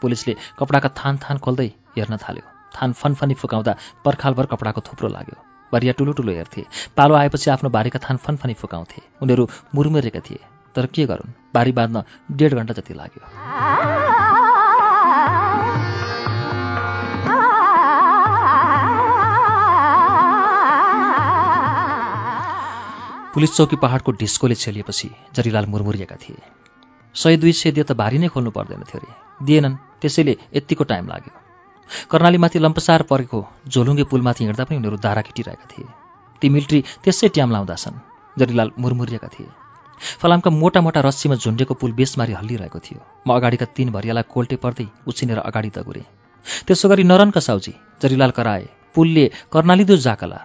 पुलिसले 0.02 0.34
कपडाका 0.60 0.90
थान 1.00 1.14
थान 1.24 1.38
खोल्दै 1.38 1.70
हेर्न 1.98 2.18
थाल्यो। 2.18 2.46
थान 2.76 2.94
फनफनी 2.94 3.34
फुकाउँदा 3.34 3.74
पर्खालभर 4.06 4.46
कपडाको 4.46 4.82
थुप्रो 4.82 5.08
लाग्यो। 5.08 5.38
भरिया 5.74 5.94
टुलु 5.94 6.12
टुलो 6.14 6.32
हेर्थे। 6.32 6.66
पालो 6.98 7.14
आएपछि 7.16 7.52
आफ्नो 7.52 7.70
बारीका 7.70 8.00
थान 8.00 8.18
फनफनी 8.18 8.54
फुकाउँथे। 8.54 9.02
उनीहरू 9.22 9.50
मुरमुरेका 9.76 10.20
थिए। 10.20 10.40
तर 10.76 10.86
के 10.86 11.06
गरून्? 11.06 11.34
बारी 11.54 11.72
बाँध्न 11.72 12.04
डेढ 12.32 12.54
घन्टा 12.54 12.74
जति 12.74 12.94
लाग्यो। 12.94 14.09
पुलिस 23.34 23.52
चौकी 23.56 23.76
पहाडको 23.76 24.12
ढिस्कोले 24.20 24.56
छेलिएपछि 24.56 25.10
जरिलाल 25.36 25.66
मुरमुरिएका 25.66 26.16
थिए। 26.16 26.42
सय 27.16 27.38
दुई 27.38 27.52
सय 27.54 27.72
दिए 27.72 27.84
त 27.84 27.92
भारी 27.94 28.18
नै 28.18 28.28
खोल्नु 28.34 28.52
पर्दैन 28.52 28.84
थियो 28.90 29.00
अरे 29.00 29.46
दिएनन् 29.46 29.76
त्यसैले 30.02 30.34
यत्तिको 30.56 30.84
टाइम 30.92 31.08
लाग्यो। 31.08 31.34
कर्णालीमाथि 32.12 32.60
लम्पसार 32.60 33.02
परेको 33.12 33.40
झोलुङ्गे 33.68 34.04
पुलमाथि 34.10 34.44
हिँड्दा 34.44 34.64
पनि 34.66 34.78
उनीहरू 34.78 34.98
दारा 35.06 35.22
खिटिरहेका 35.28 35.66
थिए। 35.72 35.86
ती 36.42 36.50
मिल्ट्री 36.50 36.80
त्यसै 37.04 37.28
ट्याम 37.36 37.52
लाउँदाछन् 37.52 38.02
जरिलाल 38.38 38.72
मुरमुरिएका 38.80 39.30
थिए। 39.36 39.50
फलामका 40.22 40.50
मोटा 40.52 40.82
मोटा 40.82 41.02
रस्सीमा 41.02 41.36
झुन्डेको 41.36 41.74
पुल 41.78 41.92
बेसमारी 41.94 42.34
हल्लिरहेको 42.34 42.80
थियो। 42.80 43.00
म 43.28 43.30
अगाडिका 43.38 43.66
तीन 43.78 43.90
भरियालाई 43.94 44.26
कोल्टे 44.34 44.56
पर्दै 44.64 44.88
उछिनेर 45.06 45.40
अगाडि 45.46 45.70
दगुरेँ। 45.78 46.06
त्यसो 46.66 46.90
गरी 46.90 47.04
नरनका 47.04 47.42
साउजी 47.42 47.74
जरिलाल 48.02 48.32
कराए 48.38 48.66
पुलले 48.96 49.26
कर्णाली 49.54 49.86
जाकला। 49.86 50.40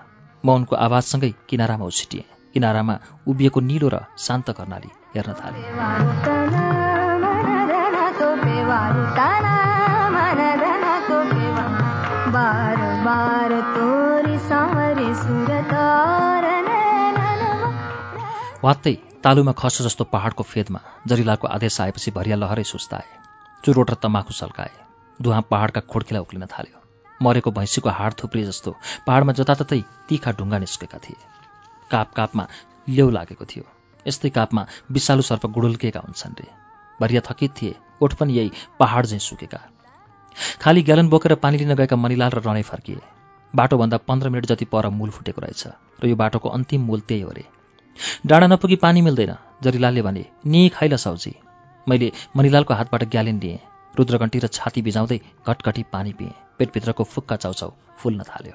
म 0.45 0.49
उनको 0.59 0.77
आवाजसँगै 0.77 1.31
किनारामा 1.49 1.85
उछिटिएँ। 1.87 2.34
किनारामा 2.55 2.99
उभिएको 3.27 3.61
निलो 3.61 3.89
र 3.89 4.01
शान्त 4.19 4.51
कर्णाली 4.51 4.91
हेर्न 5.15 5.33
थाले। 5.33 5.61
वात्तै 18.65 18.95
तालुमा 19.25 19.53
खस 19.53 19.83
जस्तो 19.83 20.05
पहाडको 20.05 20.43
फेदमा 20.43 20.81
जरिलालको 21.07 21.49
आदेश 21.49 21.81
आएपछि 21.81 22.11
भरिया 22.11 22.37
लहरै 22.37 22.65
सुस्ताए। 22.65 23.09
चुरोट 23.65 23.91
र 23.91 23.95
तमाखु 23.95 24.33
सल्काए। 24.33 24.71
धुवा 25.23 25.41
पहाडका 25.41 25.81
खोड्किला 25.81 26.21
उक्लिन 26.21 26.47
थाल्यो। 26.47 26.79
मरेको 27.23 27.51
भैँसीको 27.51 27.91
हाड 27.91 28.13
थुप्रिए 28.23 28.45
जस्तो 28.45 28.77
पहाडमा 29.07 29.33
जताततै 29.33 29.81
तिखा 30.09 30.33
ढुङ्गा 30.33 30.59
निस्केका 30.59 30.99
थिए। 30.99 31.34
काप 31.95 32.13
कापमा 32.15 32.49
लेउ 32.89 33.11
लागेको 33.11 33.45
थियो। 33.47 33.65
यस्तै 34.07 34.31
कापमा 34.31 34.67
विषालु 34.91 35.23
सर्प 35.23 35.47
गुडुल्केका 35.55 36.01
हुन्छन् 36.01 36.39
रे। 36.41 36.49
भरिया 37.01 37.21
थकित 37.27 37.53
थिए 37.59 37.75
ओठ 38.03 38.15
पनि 38.15 38.33
यही 38.33 38.51
पहाड 38.79 39.07
झैँ 39.07 39.19
सुकेका। 39.21 39.61
खाली 40.63 40.83
ग्यालन 40.83 41.09
बोकेर 41.09 41.35
पानी 41.43 41.59
लिन 41.59 41.75
गएका 41.75 41.97
मणिलाल 41.97 42.31
र 42.31 42.41
रणै 42.47 42.63
फर्किए। 42.63 43.01
बाटोभन्दा 43.55 43.97
पन्ध्र 44.09 44.29
मिनट 44.29 44.47
जति 44.47 44.65
पर 44.73 44.89
मूल 44.91 45.11
फुटेको 45.11 45.41
रहेछ 45.41 45.63
र 46.03 46.07
यो 46.07 46.17
बाटोको 46.17 46.49
अन्तिम 46.51 46.81
मूल 46.85 47.01
त्यही 47.09 47.21
हो 47.21 47.31
रे। 47.31 47.45
डाँडा 48.27 48.47
नपुगी 48.47 48.77
पानी 48.77 49.01
मिल्दैन 49.03 49.33
जरिलालले 49.63 50.03
भने 50.03 50.25
नि 50.47 50.61
खाइल 50.75 50.97
साउजी। 50.97 51.35
मैले 51.87 52.09
मणिलालको 52.37 52.75
हातबाट 52.75 53.03
ग्यालेन 53.15 53.39
लिएँ 53.41 53.59
रुद्रगण्टी 53.95 54.39
र 54.39 54.47
छाती 54.49 54.83
बिजाउँदै 54.83 55.19
घटघटी 55.47 55.83
पानी 55.93 56.13
पिएँ। 56.19 56.35
पेटभित्रको 56.59 57.05
फुक्का 57.05 57.37
चाउचाउ 57.37 57.71
फुल्न 57.99 58.21
थाल्यो। 58.31 58.55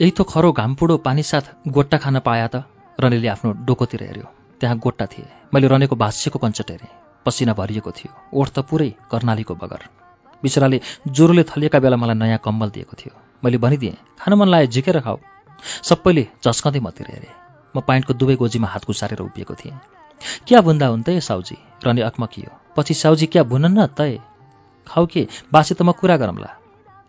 यही 0.00 0.10
त 0.10 0.22
खरो 0.28 0.52
घामपुडो 0.52 0.96
पानीसाथ 0.96 1.46
गोट्टा 1.68 1.98
खान 1.98 2.18
पाया 2.18 2.46
त 2.46 2.56
रनेले 3.00 3.28
आफ्नो 3.28 3.52
डोकोतिर 3.52 4.02
हेऱ्यो। 4.02 4.26
त्यहाँ 4.60 4.78
गोट्टा 4.78 5.06
थिए। 5.06 5.24
मैले 5.54 5.66
रनेको 5.68 5.96
भाष्यको 5.96 6.38
कञ्चट 6.38 6.70
हेरेँ। 6.70 6.92
पसिना 7.26 7.52
भरिएको 7.52 7.90
थियो। 7.90 8.12
ओठ 8.34 8.48
त 8.48 8.58
पुरै 8.58 8.90
कर्णालीको 9.10 9.54
बगर। 9.54 9.80
बिचराले 10.42 10.80
ज्वरोले 11.08 11.42
थलिएका 11.42 11.78
बेला 11.78 11.96
मलाई 11.96 12.16
नयाँ 12.16 12.40
कम्बल 12.44 12.70
दिएको 12.70 12.94
थियो। 13.00 13.14
मैले 13.44 13.58
भनिदिएँ 13.58 13.96
खान 14.20 14.34
मन 14.34 14.48
लाए 14.48 14.66
झिकेर 14.66 15.00
खाऊ। 15.00 15.18
सबैले 15.82 16.26
झस्कँदै 16.44 16.80
मतिर 16.80 17.06
हेरे। 17.08 17.30
म 17.76 17.80
पाइन्टको 17.80 18.12
दुवै 18.14 18.36
गोजीमा 18.36 18.68
हात 18.68 18.84
गुसारेर 18.86 19.20
उभिएको 19.20 19.54
थिएँ। 19.54 19.80
क्या 20.48 20.60
बुन्दा 20.60 20.86
हुन् 20.86 21.02
त 21.02 21.08
साउजी? 21.20 21.56
रने 21.86 22.02
अकमकियो 22.02 22.63
पछि 22.76 22.94
साउजी 22.94 23.26
क्या 23.26 23.42
भुन 23.42 23.66
न 23.66 23.86
तय। 23.98 24.18
खाउ 24.86 25.06
के 25.06 25.26
बासे 25.52 25.74
त 25.74 25.82
म 25.82 25.92
कुरा 25.92 26.16
गरौँला। 26.16 26.50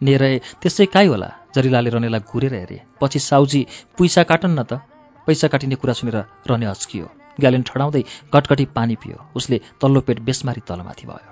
नेरे 0.02 0.42
त्यसै 0.62 0.86
काहीँ 0.86 1.10
होला 1.10 1.30
जरिलाले 1.56 1.90
रनेलाई 1.90 2.20
घुरेर 2.20 2.54
हेरे। 2.54 2.78
पछि 3.02 3.20
साउजी 3.20 3.62
पैसा 3.98 4.24
काटन् 4.24 4.56
न 4.60 4.64
त। 4.64 4.80
पैसा 5.28 5.48
काटिने 5.48 5.76
कुरा 5.76 5.94
सुनेर 5.94 6.18
रने 6.50 6.66
हच्कियो 6.66 7.06
ग्यालेन 7.40 7.64
ठडाउँदै 7.68 8.04
कटकटी 8.34 8.66
पानी 8.76 8.96
पियो। 8.96 9.18
उसले 9.36 9.58
तल्लो 9.82 10.02
पेट 10.02 10.20
बेसमारी 10.22 10.62
तलमाथि 10.68 11.06
भयो। 11.08 11.32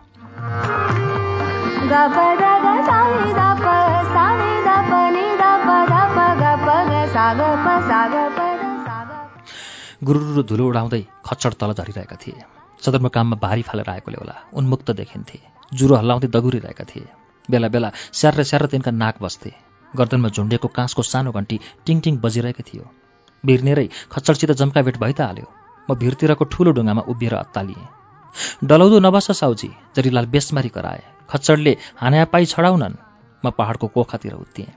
गुरुरु 10.04 10.44
धुलो 10.44 10.64
उडाउँदै 10.68 11.02
खच्चड 11.26 11.54
तल 11.54 11.74
झरिरहेका 11.74 12.16
थिए। 12.16 12.63
सदरमुकाममा 12.86 13.38
भारी 13.42 13.62
फालेर 13.62 13.90
आएकोले 13.90 14.18
होला। 14.18 14.36
उन्मुक्त 14.54 14.92
देखिन्थे। 14.92 15.40
जुरो 15.74 15.96
हल्लाउँदै 15.96 16.28
दगुरिरहेका 16.36 16.84
थिए। 16.84 17.08
बेला 17.50 17.68
बेला 17.68 17.90
स्याहार 18.20 18.44
स्याहार 18.44 18.68
तिनका 18.72 18.92
नाक 18.92 19.16
बस्थे। 19.22 19.52
गर्दनमा 19.94 20.30
झुन्डेको 20.30 20.68
काँसको 20.68 21.02
सानो 21.04 21.32
घन्टी 21.32 21.60
टिङ 21.86 22.00
टिङ 22.04 22.14
बजिरहेको 22.24 22.64
थियो। 22.68 22.84
भिर्नेरै 23.44 23.88
खच्चडसित 24.12 24.52
जम्का 24.62 24.82
भेट 24.82 24.98
भइ 24.98 25.14
त 25.14 25.22
हाल्यो 25.22 25.48
म 25.90 25.96
भिरतिरको 26.02 26.46
ठुलो 26.54 26.72
ढुङ्गामा 26.78 27.02
उभिएर 27.12 27.36
अत्तालिएँ। 27.36 27.88
डलाउँदो 28.64 29.00
नबस 29.00 29.28
साउजी 29.40 29.70
जरिलाल 29.96 30.26
बेसमारी 30.34 30.70
कराए। 30.70 31.02
खच्चडले 31.30 31.74
हान्या 32.02 32.26
पाइ 32.34 32.46
छडाउनन्। 32.52 32.96
म 33.44 33.50
पहाडको 33.58 33.88
कोखातिर 33.96 34.34
उत्तिएँ। 34.34 34.72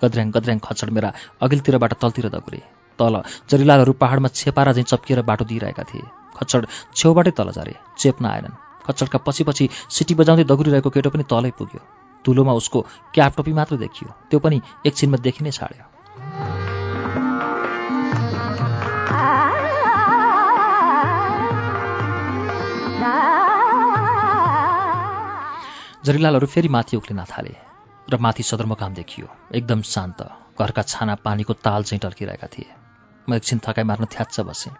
गद्र्याङ 0.00 0.30
गद्र्याङ 0.30 0.58
खच्चड 0.58 0.90
मेरा 0.90 1.12
अघिल्तिरबाट 1.42 1.92
तलतिर 2.00 2.28
दगुरे। 2.28 2.62
तल 2.98 3.22
जरिलालहरू 3.50 3.92
पहाडमा 3.92 4.28
छेपारा 4.34 4.72
झैँ 4.72 4.84
चप्किएर 4.84 5.22
बाटो 5.22 5.44
दिइरहेका 5.44 5.82
थिए। 5.82 6.06
खच्चड 6.36 6.66
छेउबाटै 6.94 7.30
तल 7.30 7.50
झरे 7.50 7.74
चेप्न 7.98 8.26
आएनन्। 8.26 8.58
खच्चडका 8.86 9.18
पछि 9.18 9.44
पछि 9.44 9.68
सिटी 9.90 10.14
बजाउँदै 10.14 10.44
दगुरिरहेको 10.44 10.90
केटो 10.90 11.10
पनि 11.10 11.24
तलै 11.30 11.50
पुग्यो। 11.58 11.80
तुलोमा 12.24 12.52
उसको 12.52 12.80
क्याप 13.14 13.36
टोपी 13.36 13.52
मात्र 13.52 13.76
देखियो। 13.76 14.08
त्यो 14.30 14.38
पनि 14.38 14.60
एकछिनमा 14.86 15.18
देखि 15.18 15.44
नै 15.44 15.50
छाड्यो। 15.50 15.84
जरिलालहरू 26.04 26.46
फेरि 26.46 26.68
माथि 26.68 26.96
उक्लिन 26.96 27.22
थाले 27.26 27.54
र 28.08 28.16
माथि 28.16 28.42
सदरमुकाम 28.42 28.94
देखियो। 28.94 29.26
एकदम 29.54 29.82
शान्त। 29.82 30.22
घरका 30.58 30.82
छाना 30.82 31.14
पानीको 31.18 31.52
ताल 31.52 31.82
चाहिँ 31.82 32.00
टर्किरहेका 32.00 32.46
थिए। 32.46 32.85
म 33.28 33.34
एकछिन 33.34 33.60
थकाइ 33.66 33.84
मार्न 33.84 34.04
थ्याच्च 34.04 34.40
बसेँ। 34.40 34.72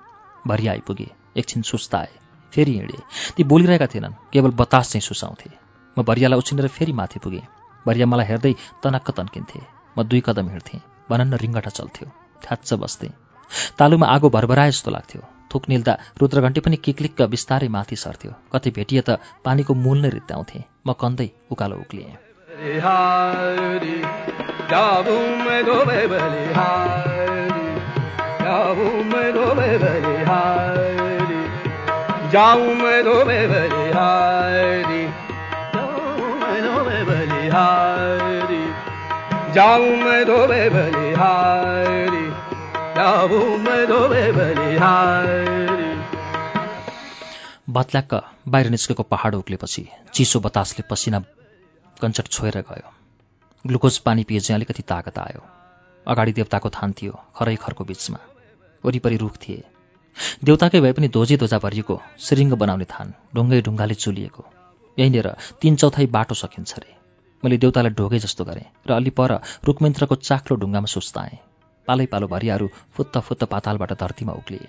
भरि 0.47 0.67
आइपुगेँ। 0.67 1.07
एकछिन 1.37 1.63
सुस्ताए। 1.63 2.09
फेरि 2.53 2.73
हिँडेँ। 2.73 3.03
ती 3.37 3.45
बोलिरहेका 3.45 3.87
थिएनन्। 3.87 4.13
केवल 4.33 4.51
बतास 4.51 4.93
चाहिँ 4.93 5.01
सुसाउँथे। 5.01 5.51
म 5.99 6.03
भरियालाई 6.03 6.39
उछिनेर 6.39 6.69
फेरि 6.69 6.93
माथि 6.93 7.19
पुगेँ। 7.19 7.47
भरिया 7.87 8.07
मलाई 8.07 8.27
हेर्दै 8.27 8.55
तनक्क 8.83 9.11
तन्किन्थे। 9.11 9.61
म 9.99 10.03
दुई 10.03 10.23
कदम 10.27 10.49
हिँड्थेँ। 10.49 10.81
बनन्न 11.11 11.35
रिङ्गटा 11.35 11.71
चल्थ्यो। 11.71 12.09
थ्याच्च 12.43 12.73
बस्थेँ। 12.73 13.11
तालुमा 13.79 14.07
आगो 14.07 14.31
भरभराए 14.31 14.71
जस्तो 14.71 14.91
लाग्थ्यो। 14.91 15.23
थुक 15.55 15.69
निल्दा 15.69 15.99
रुद्रघण्टी 16.21 16.61
पनि 16.61 16.77
किक्लिक्क 16.77 17.23
बिस्तारै 17.23 17.69
माथि 17.69 17.97
सर्थ्यो। 17.97 18.33
कति 18.53 18.71
भेटिए 18.71 19.01
त 19.01 19.19
पानीको 19.45 19.75
मूल 19.75 19.99
नै 19.99 20.11
रित्ताउँथे 20.11 20.65
म 20.87 20.93
कन्दै 20.93 21.29
उकालो 21.51 21.77
उक्लिएँ। 21.77 22.13
जाऊ 28.67 28.85
मैं 28.85 29.33
धोबे 29.35 29.79
बलिहारी 29.79 31.43
जाऊ 32.31 32.59
मैं 32.59 33.05
धोबे 33.05 33.41
बलिहारी 33.47 35.03
जाऊ 35.05 36.31
मैं 36.41 36.59
धोबे 36.63 37.05
बलिहारी 37.05 38.65
जाऊ 39.55 39.81
मैं 39.81 40.27
धोबे 40.27 40.71
बलिहारी 40.71 42.25
मैं 43.59 43.87
बलिहारी 44.33 45.95
बत्लाक्क 47.71 48.23
बाहिर 48.49 48.71
निस्केको 48.71 49.03
पहाड 49.03 49.35
उक्लेपछि 49.35 49.89
चिसो 50.15 50.41
बतासले 50.41 50.85
पसिना 50.91 51.21
कञ्चट 52.01 52.27
छोएर 52.29 52.57
गयो। 52.59 52.93
ग्लुकोज 53.67 53.99
पानी 53.99 54.25
पिए 54.25 54.41
चाहिँ 54.41 54.59
अलिकति 54.59 54.83
तागत 54.83 55.19
आयो। 55.19 55.43
अगाडि 56.07 56.33
देवताको 56.33 56.71
थान 56.71 56.93
थियो 56.93 57.21
खरै 57.37 57.57
खरको 57.57 57.85
बीचमा। 57.85 58.19
वरिपरि 58.87 59.17
रुख 59.17 59.37
थिए। 59.43 59.63
देउताकै 60.45 60.81
भए 60.81 60.93
पनि 60.93 61.09
धोजी 61.17 61.37
धोजा 61.37 61.59
भरिएको 61.65 61.95
श्रृङ्ग 62.27 62.53
बनाउने 62.61 62.87
थान 62.93 63.13
ढुङ्गै 63.35 63.61
ढुङ्गाले 63.67 63.97
चुलिएको। 64.05 64.45
यहीँनिर 64.99 65.29
तिन 65.61 65.77
चौथाइ 65.77 66.07
बाटो 66.15 66.35
सकिन्छ 66.35 66.73
अरे 66.75 66.91
मैले 67.43 67.57
देउतालाई 67.65 67.93
ढोगे 67.99 68.19
जस्तो 68.19 68.45
गरेँ 68.45 68.67
र 68.89 68.91
अलि 68.93 69.11
पर 69.19 69.33
रुखमिन्त्रको 69.65 70.15
चाख्लो 70.29 70.57
ढुङ्गामा 70.57 70.89
सुस्ताएँ। 70.89 71.37
पालै 71.89 72.07
पालो 72.13 72.27
भरियाहरू 72.29 72.67
फुत्त 72.95 73.19
फुत्त 73.27 73.45
पातालबाट 73.53 73.93
धरतीमा 74.03 74.33
उक्लिए। 74.33 74.69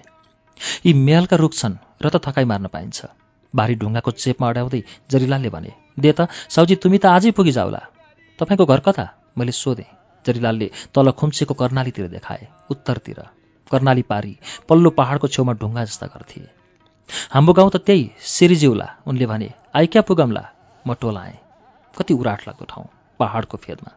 यी 0.86 0.92
मेहलका 1.08 1.36
रुख 1.38 1.54
छन् 1.54 1.80
र 2.04 2.06
त 2.10 2.16
थकाइ 2.26 2.46
मार्न 2.46 2.68
पाइन्छ। 2.76 3.00
भारी 3.54 3.76
ढुङ्गाको 3.82 4.12
चेपमा 4.14 4.50
अड्याउँदै 4.50 4.82
जरिलालले 5.12 5.50
भने 5.50 5.72
दे 6.00 6.12
त 6.12 6.28
साउजी 6.50 6.76
तुमी 6.84 6.98
त 7.00 7.06
आजै 7.16 7.32
पुगी 7.32 7.52
जाउला। 7.58 7.82
तपाईँको 8.40 8.66
घर 8.66 8.80
कता? 8.88 9.06
मैले 9.38 9.54
सोधेँ। 9.54 9.90
जरिलालले 10.26 10.68
तल 10.94 11.12
खुम्चेको 11.20 11.54
कर्णालीतिर 11.54 12.08
देखाए 12.12 12.48
उत्तरतिर। 12.70 13.20
कर्णाली 13.72 14.02
पारी 14.02 14.38
पल्लो 14.70 14.90
पहाडको 15.00 15.28
छेउमा 15.28 15.54
ढुङ्गा 15.62 15.84
जस्ता 15.86 16.08
गर्थे। 16.08 16.42
हाम्रो 17.34 17.54
गाउँ 17.54 17.70
त 17.70 17.78
त्यही 17.78 18.04
सिरिजिउला। 18.20 18.88
उनले 19.08 19.26
भने 19.26 19.50
आइक्या 19.76 20.02
पुगम्ला? 20.02 20.44
म 20.88 20.94
टोलाएँ। 21.02 21.38
कति 21.98 22.14
उराट 22.14 22.42
लाग्दो 22.48 22.66
ठाउँ 22.66 22.88
पहाडको 23.20 23.58
फेदमा। 23.58 23.92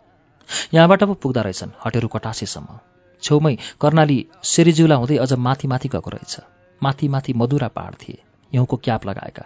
यहाँबाट 0.74 1.04
पो 1.04 1.14
पुग्दा 1.14 1.42
रहेछन् 1.42 1.76
हटेरू 1.84 2.08
कटासेसम्म 2.08 2.78
छेउमै 3.22 3.54
कर्णाली 3.80 4.18
सिरिजिउला 4.42 4.96
हुँदै 4.96 5.16
अझ 5.16 5.32
माथि 5.46 5.68
माथि 5.68 5.88
गएको 5.88 6.10
रहेछ। 6.10 6.34
माथि 6.82 7.08
माथि 7.08 7.32
मधुरा 7.36 7.68
पहाड 7.68 7.94
थिए। 7.94 8.18
हिउँको 8.52 8.76
क्याप 8.76 9.06
लगाएका। 9.06 9.44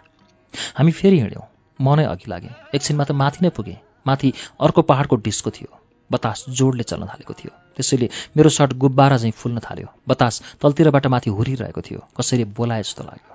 हामी 0.79 0.93
फेरि 0.93 1.18
हिँड्यौँ। 1.20 1.47
म 1.81 1.95
नै 1.95 2.05
अघि 2.05 2.31
लागेँ। 2.31 2.55
एकछिनमा 2.75 3.05
त 3.05 3.12
माथि 3.12 3.39
नै 3.43 3.51
पुगेँ। 3.51 3.79
माथि 4.07 4.33
अर्को 4.61 4.83
पहाडको 4.83 5.16
डिस्को 5.16 5.51
थियो। 5.51 5.84
बतास 6.13 6.45
जोडले 6.49 6.83
चल्न 6.83 7.07
थालेको 7.07 7.35
थियो। 7.35 7.53
त्यसैले 7.77 8.09
मेरो 8.37 8.51
सर्ट 8.51 8.73
गुब्बारा 8.73 9.17
चाहिँ 9.17 9.33
फुल्न 9.33 9.59
थाल्यो। 9.59 9.89
बतास 10.09 10.43
तलतिरबाट 10.63 11.07
माथि 11.07 11.31
हुरिरहेको 11.31 11.81
थियो। 11.81 12.01
कसैले 12.17 12.45
बोलाए 12.45 12.83
जस्तो 12.83 13.05
लाग्यो। 13.05 13.33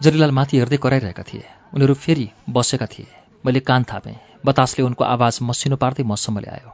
जरिलाल 0.00 0.30
माथि 0.30 0.58
हेर्दै 0.58 0.76
कराइरहेका 0.76 1.22
थिए। 1.22 1.44
उनीहरू 1.74 1.94
फेरि 1.94 2.30
बसेका 2.50 2.86
थिए। 2.86 3.06
मैले 3.46 3.60
कान 3.60 3.84
थापेँ। 3.84 4.16
बतासले 4.46 4.84
उनको 4.84 5.04
आवाज 5.04 5.38
मसिनो 5.42 5.76
पार्दै 5.76 6.02
मसम्म 6.02 6.38
ल्यायो 6.38 6.70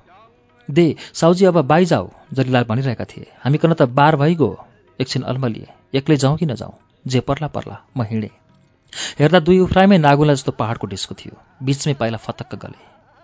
दे 0.68 0.87
साउजी 1.14 1.45
अब 1.45 1.61
बाई 1.66 1.85
जाऊ 1.85 2.09
जरिलाल 2.33 2.64
भनिरहेका 2.64 3.05
थिए। 3.05 3.27
हामी 3.43 3.59
कन 3.59 3.72
त 3.74 3.83
बार 3.83 4.16
भइगयो। 4.16 4.51
एकछिन 4.99 5.22
अल्मलिए। 5.22 5.66
एक्लै 5.95 6.16
जाउँ 6.16 6.37
कि 6.39 6.47
नजाउँ? 6.47 6.74
जे 7.07 7.20
पर्ला 7.20 7.49
पर्ला। 7.49 7.77
म 7.97 8.03
हिँडेँ। 8.03 8.45
हेर्दा 8.93 9.39
दुई 9.41 9.59
उफ्राइमै 9.59 9.99
नागुला 9.99 10.34
जस्तो 10.34 10.53
पहाडको 10.53 10.87
डिस्को 10.87 11.14
थियो। 11.14 11.34
बिचमै 11.62 11.95
पाइला 12.01 12.18
फतक्क 12.18 12.55
गले। 12.64 12.80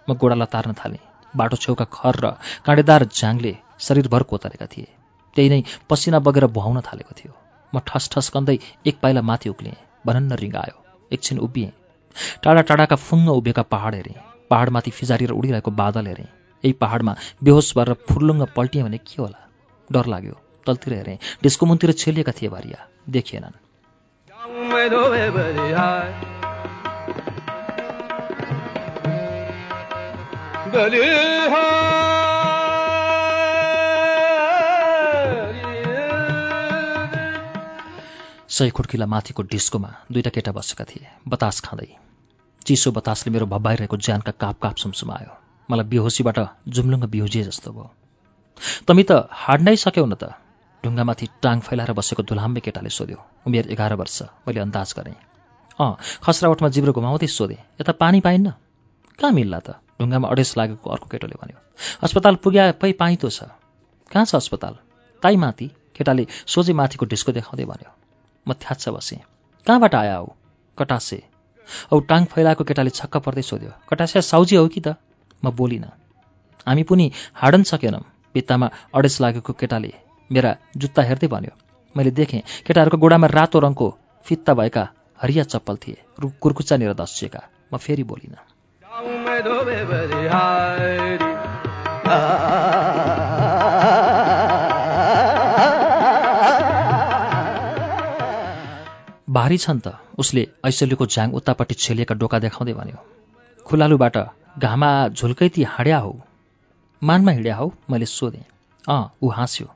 म 0.08 0.14
गोडालाई 0.14 0.52
तार्न 0.52 0.72
थालेँ। 0.72 1.02
बाटो 1.34 1.56
छेउका 1.56 1.84
खर 1.96 2.14
र 2.24 2.30
काँडेदार 2.66 3.04
झ्याङले 3.08 3.52
शरीरभर 3.78 4.22
कोतरेका 4.22 4.66
थिए। 4.66 4.88
त्यही 5.36 5.48
नै 5.48 5.60
पसिना 5.88 6.18
बगेर 6.26 6.46
भुहाउन 6.56 6.80
थालेको 6.88 7.12
थियो। 7.18 7.32
म 7.72 7.76
ठस 7.88 8.28
कन्दै 8.34 8.56
एक 8.86 8.96
पाइला 9.02 9.22
माथि 9.22 9.48
उक्लिएँ। 9.48 9.80
भनन्न 10.06 10.32
रिङ्गायो 10.42 10.76
एकछिन 11.10 11.38
उभिएँ। 11.38 11.72
टाढा 12.42 12.62
टाढाका 12.68 12.96
फुङ्ग 12.96 13.28
उभिएका 13.30 13.62
पहाड 13.72 13.94
हेरेँ। 13.94 14.20
पहाडमाथि 14.50 14.90
फिजारिएर 14.90 15.30
उडिरहेको 15.30 15.70
बादल 15.82 16.06
हेरेँ। 16.06 16.28
यही 16.64 16.72
पहाडमा 16.84 17.16
बेहोस 17.44 17.72
भएर 17.76 17.92
फुर्लुङ्ग 18.08 18.46
पल्टिएँ 18.56 18.84
भने 18.84 18.98
के 18.98 19.22
होला? 19.22 19.40
डर 19.90 20.06
लाग्यो। 20.06 20.36
तलतिर 20.66 20.94
हेरेँ। 20.94 21.18
डिस्को 21.42 21.66
मुनतिर 21.66 21.92
छेलिएका 21.92 22.32
थिए 22.32 22.48
भारिया। 22.48 22.86
देखिएनन्। 23.08 23.61
सय 24.42 24.50
खुड्किला 38.70 39.06
माथिको 39.06 39.42
डिस्कोमा 39.42 39.88
दुईवटा 40.12 40.30
केटा 40.30 40.52
बसेका 40.52 40.84
थिए। 40.84 41.06
बतास 41.28 41.60
खाँदै। 41.60 41.96
चिसो 42.66 42.92
बतासले 42.92 43.32
मेरो 43.32 43.46
भब्बाइरहेको 43.46 43.96
ज्यानका 43.96 44.32
काप 44.32 44.60
काप 44.62 44.76
सुमसुमायो। 44.76 45.36
मलाई 45.70 45.84
बेहोसीबाट 45.84 46.38
जुम्लुङ्ग 46.68 47.04
बिउजिए 47.04 47.42
जस्तो 47.42 47.72
भयो। 47.72 47.94
तमी 48.88 49.02
त 49.02 49.12
हाड्नै 49.30 49.76
सक्यौ 49.76 50.06
न 50.06 50.14
त। 50.14 50.24
ढुङ्गामाथि 50.84 51.26
टाङ 51.42 51.60
फैलाएर 51.60 51.92
बसेको 51.92 52.22
धुलाम्बे 52.22 52.60
केटाले 52.60 52.90
सोध्यो 52.90 53.18
उमेर 53.46 53.70
एघार 53.70 53.94
वर्ष 53.94 54.22
मैले 54.46 54.60
अन्दाज 54.60 54.94
गरेँ। 54.96 55.16
अँ 55.78 55.96
खसरावटमा 56.24 56.68
जिब्रो 56.68 56.92
घुमाउँदै 56.92 57.26
सोधेँ 57.28 57.60
यता 57.80 57.92
पानी 57.94 58.20
पाइन्न? 58.20 58.50
कहाँ 59.18 59.32
मिल्ला 59.32 59.58
त? 59.58 59.68
ढुङ्गामा 59.98 60.28
अडेस 60.28 60.50
लागेको 60.58 60.90
अर्को 60.90 61.06
केटोले 61.08 61.36
भन्यो 61.38 61.58
अस्पताल 62.02 62.34
पुग्या 62.42 62.64
पै 62.82 62.92
पाइतो 62.98 63.28
छ। 63.30 63.48
कहाँ 64.10 64.24
छ 64.24 64.34
अस्पताल? 64.36 64.74
ताई 65.22 65.36
माथि। 65.36 65.66
केटाले 65.96 66.26
सोझै 66.46 66.72
माथिको 66.72 67.06
ढिस्को 67.06 67.32
देखाउँदै 67.32 67.64
भन्यो 67.64 67.90
म 68.46 68.50
थ्याच्छ 68.54 68.88
बसेँ। 68.88 69.20
कहाँबाट 69.66 69.94
आया 69.94 70.16
हौ 70.16 70.28
कटासे। 70.78 71.18
औ 71.92 72.00
टाङ 72.10 72.24
फैलाएको 72.32 72.64
केटाले 72.64 72.90
छक्क 72.90 73.16
पर्दै 73.22 73.42
सोध्यो 73.42 73.70
कटासे 73.88 74.22
साउजी 74.22 74.56
हौ 74.56 74.66
कि 74.68 74.80
त? 74.80 74.98
म 75.44 75.50
बोलिनँ। 75.54 75.92
हामी 76.66 76.82
पनि 76.82 77.06
हाडन 77.34 77.62
सकेनौँ। 77.62 78.04
भित्तामा 78.34 78.66
अडेस 78.94 79.20
लागेको 79.20 79.52
केटाले 79.52 79.92
मेरा 80.32 80.56
जुत्ता 80.76 81.02
हेर्दै 81.02 81.28
भन्यो। 81.28 81.54
मैले 81.96 82.10
देखेँ 82.10 82.40
केटाहरूको 82.66 82.96
गोडामा 82.96 83.26
रातो 83.26 83.58
रङको 83.58 83.88
फित्ता 84.26 84.54
भएका 84.54 84.84
हरिया 85.22 85.44
चप्पल 85.44 85.76
थिए 85.76 85.98
कुर्कुच्चानिर 86.40 86.92
दसिएका 86.92 87.42
म 87.74 87.76
फेरि 87.76 88.02
बोलिनँ। 88.02 88.40
भारी 99.30 99.58
छन् 99.58 99.80
त 99.80 99.96
उसले 100.18 100.48
ऐसल्यको 100.64 101.06
झ्याङ 101.06 101.32
उतापट्टि 101.32 101.74
छेलिएका 101.74 102.14
डोका 102.14 102.38
देखाउँदै 102.38 102.72
भन्यो 102.72 102.98
खुलालुबाट 103.66 104.16
घामा 104.58 105.08
झुल्कैती 105.08 105.62
हाड्या 105.62 105.98
हौ। 105.98 106.12
मानमा 107.02 107.32
हिँड्या 107.32 107.56
हौ? 107.56 107.70
मैले 107.90 108.06
सोधेँ। 108.06 108.44
अँ 108.88 109.12
ऊ 109.22 109.28
हाँस्यो। 109.28 109.66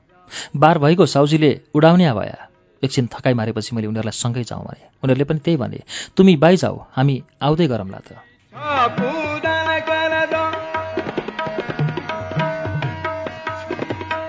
बार 0.55 0.77
भइगयो 0.79 1.05
साउजीले 1.05 1.51
उडाउने 1.75 2.13
भया 2.13 2.47
एकछिन 2.83 3.07
थकाइ 3.07 3.33
मारेपछि 3.33 3.75
मैले 3.75 3.87
उनीहरूलाई 3.87 4.17
सँगै 4.17 4.43
जाउँ 4.43 4.63
भने। 4.65 4.81
उनीहरूले 5.03 5.23
पनि 5.23 5.39
त्यही 5.39 5.57
भने 5.57 5.79
तुमी 6.17 6.35
बाई 6.35 6.57
जाऊ 6.57 6.77
हामी 6.91 7.15
आउँदै 7.41 7.67
गरौँला 7.67 7.99
त। 7.99 8.09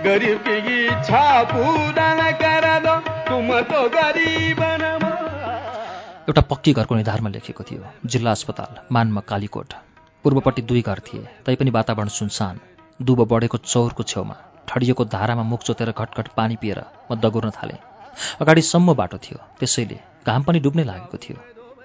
गरिब 0.05 0.49
एउटा 6.29 6.41
पक्की 6.41 6.73
घरको 6.73 6.95
निधारमा 6.95 7.29
लेखेको 7.29 7.65
थियो 7.65 7.85
जिल्ला 8.07 8.31
अस्पताल 8.31 8.73
मानमा 8.93 9.21
कालीकोट। 9.21 9.73
पूर्वपट्टि 10.25 10.63
दुई 10.63 10.83
घर 10.83 10.99
थिए 10.99 11.25
तैपनि 11.47 11.71
वातावरण 11.71 12.09
सुनसान 12.09 12.61
दुबो 13.03 13.25
बढेको 13.25 13.59
चौरको 13.59 14.03
छेउमा। 14.03 14.37
ठडिएको 14.69 15.05
धारामा 15.15 15.43
मुख 15.43 15.63
चोतेर 15.63 15.91
घटघट 15.93 16.29
पानी 16.37 16.57
पिएर 16.57 16.79
म 17.11 17.15
दगुर्न 17.17 17.51
थालेँ। 17.51 17.79
अगाडि 18.41 18.63
सम्म 18.63 18.95
बाटो 18.95 19.19
थियो। 19.19 19.39
त्यसैले 19.59 19.99
घाम 20.27 20.43
पनि 20.43 20.59
डुब्नै 20.61 20.85
लागेको 20.85 21.17
थियो। 21.19 21.37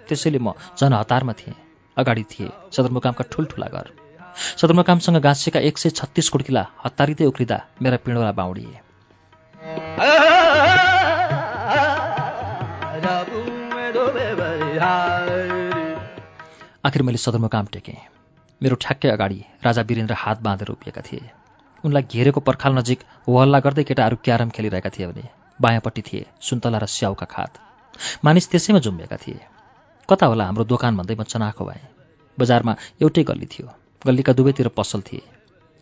त्यसैले 0.07 0.39
म 0.39 0.53
जनहतारमा 0.77 1.33
थिएँ। 1.33 1.55
अगाडि 1.97 2.23
थिए 2.31 2.49
सदरमुकामका 2.71 3.23
ठुल्ठुला 3.31 3.67
घर 3.67 3.87
सदरमुकामसँग 4.57 5.17
गाँसिएका 5.21 5.59
एक 5.59 5.77
सय 5.77 5.89
छत्तिस 5.89 6.29
कुड्किला 6.29 6.63
हतारिँदै 6.85 7.25
उक्लिँदा 7.25 7.57
मेरा 7.81 7.97
पिँडोला 8.05 8.31
बाउडिए। 8.33 8.79
आखिर 16.85 17.01
मैले 17.01 17.17
सदरमुकाम 17.17 17.65
टेकेँ। 17.73 17.99
मेरो 18.61 18.75
ठ्याक्कै 18.81 19.09
अगाडि 19.09 19.39
राजा 19.63 19.81
वीरेन्द्र 19.81 20.15
हात 20.17 20.41
बाँधेर 20.41 20.69
उभिएका 20.69 21.01
थिए। 21.01 21.42
उनलाई 21.83 22.03
घेरेको 22.11 22.39
पर्खाल 22.39 22.73
नजिक 22.77 22.99
हल्ला 23.29 23.59
गर्दै 23.59 23.83
केटाहरू 23.83 24.17
क्यारम 24.25 24.49
खेलिरहेका 24.55 24.89
थिए 24.95 25.07
भने 25.07 25.23
बायाँपट्टि 25.59 26.01
थिए 26.01 26.25
सुन्तला 26.41 26.77
र 26.77 26.85
स्याउका 26.87 27.25
खात। 27.33 27.59
मानिस 28.25 28.49
त्यसैमा 28.51 28.79
जुम्बिएका 28.79 29.17
थिए। 29.23 29.39
कता 30.09 30.25
होला 30.25 30.45
हाम्रो 30.45 30.63
दोकान 30.71 30.97
भन्दै 30.97 31.15
म 31.15 31.23
चनाखो 31.23 31.65
भएँ। 31.65 31.83
बजारमा 32.37 32.73
एउटै 33.01 33.23
गल्ली 33.23 33.47
थियो। 33.53 33.67
गल्लीका 34.05 34.33
दुवैतिर 34.33 34.67
पसल 34.77 35.01
थिए। 35.01 35.21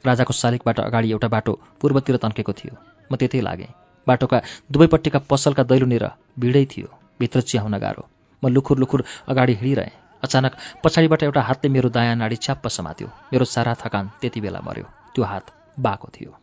राजाको 0.05 0.33
शालिगबाट 0.33 0.79
अगाडि 0.79 1.11
एउटा 1.11 1.27
बाटो 1.27 1.53
पूर्वतिर 1.81 2.17
तन्केको 2.17 2.53
थियो। 2.53 2.73
म 3.11 3.15
त्यतै 3.15 3.41
लागेँ। 3.41 3.71
बाटोका 4.07 4.41
दुवैपट्टिका 4.73 5.19
पसलका 5.29 5.63
दैलोनिर 5.69 6.05
भिडै 6.41 6.65
थियो। 6.65 6.89
भित्र 7.19 7.41
चियाउन 7.49 7.77
गाह्रो। 7.77 8.03
म 8.43 8.49
लुखुर 8.49 8.77
लुखुर 8.79 9.05
अगाडि 9.29 9.53
हिँडिरहेँ। 9.53 9.97
अचानक 10.23 10.53
पछाडिबाट 10.83 11.23
एउटा 11.23 11.41
हातले 11.41 11.69
मेरो 11.69 11.89
दायाँ 11.89 12.15
नाडी 12.17 12.35
च्याप्प 12.35 12.67
समात्यो। 12.77 13.07
मेरो 13.33 13.45
सारा 13.45 13.73
थकान 13.81 14.11
त्यति 14.21 14.39
बेला 14.41 14.59
मर्यो 14.65 14.85
त्यो 15.15 15.23
हात 15.23 15.60
भएको 15.79 16.07
थियो। 16.07 16.37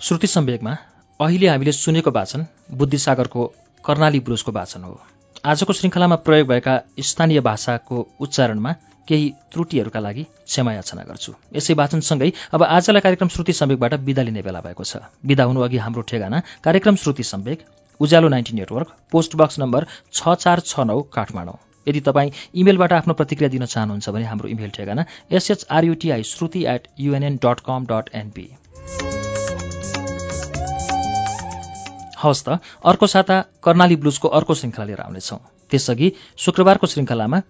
श्रुति 0.00 0.26
सम्वेकमा 0.26 0.76
अहिले 1.20 1.48
हामीले 1.48 1.72
सुनेको 1.72 2.10
वाचन 2.10 2.46
बुद्धिसागरको 2.70 3.46
कर्णाली 3.84 4.20
ब्रुजको 4.20 4.52
वाचन 4.52 4.82
हो। 4.84 5.00
आजको 5.44 5.72
श्रृङ्खलामा 5.72 6.16
प्रयोग 6.16 6.48
भएका 6.48 6.74
स्थानीय 7.00 7.40
भाषाको 7.40 8.06
उच्चारणमा 8.20 8.72
केही 9.08 9.30
त्रुटिहरूका 9.52 10.00
लागि 10.00 10.22
क्षमायाचना 10.22 11.02
गर्छु। 11.02 11.32
यसै 11.56 11.74
वाचनसँगै 11.74 12.32
अब 12.52 12.62
आजलाई 12.62 13.00
कार्यक्रम 13.00 13.28
श्रुति 13.28 13.52
सम्वेकबाट 13.52 13.94
बिदा 13.94 14.22
लिने 14.22 14.42
बेला 14.42 14.60
भएको 14.60 14.84
छ। 14.84 14.96
बिदा 15.26 15.44
हुनु 15.44 15.60
अघि 15.60 15.76
हाम्रो 15.76 16.02
ठेगाना 16.02 16.42
कार्यक्रम 16.64 16.96
Shruti 16.96 17.22
Samvek 17.22 17.66
Ujyaalo 18.00 18.28
ninety 18.28 18.56
network 18.56 18.88
post 19.12 19.36
box 19.36 19.58
number 19.58 19.86
छ 20.12 20.34
चार 20.36 20.60
छ 20.60 20.86
नौ 20.90 21.00
काठमाडौँ। 21.14 21.58
यदि 21.86 22.00
तपाईँ 22.02 22.30
इमेलबाट 22.60 22.92
आफ्नो 22.92 23.14
प्रतिक्रिया 23.14 23.50
दिन 23.50 23.64
चाहनुहुन्छ 23.64 24.08
भने 24.10 24.24
हाम्रो 24.26 24.48
इमेल 24.48 24.70
ठेगाना 24.76 25.04
SHRUTI 25.32 26.22
Shruti 26.26 26.64
at 26.68 26.88
UNN 27.00 27.36
dot 27.44 27.60
com 27.66 27.86
dot 27.90 28.10
NP 28.14 28.48
हवस् 32.18 32.42
त 32.44 32.58
अर्को 32.90 33.06
साता 33.06 33.36
कर्णाली 33.64 33.96
ब्लुजको 34.02 34.28
अर्को 34.38 34.54
श्रृङ्खला 34.54 34.84
लिएर 34.84 35.00
आउनेछौँ। 35.00 35.38
त्यसअघि 35.70 36.08
शुक्रबारको 36.44 36.86
श्रृङ्खलामा 36.86 37.40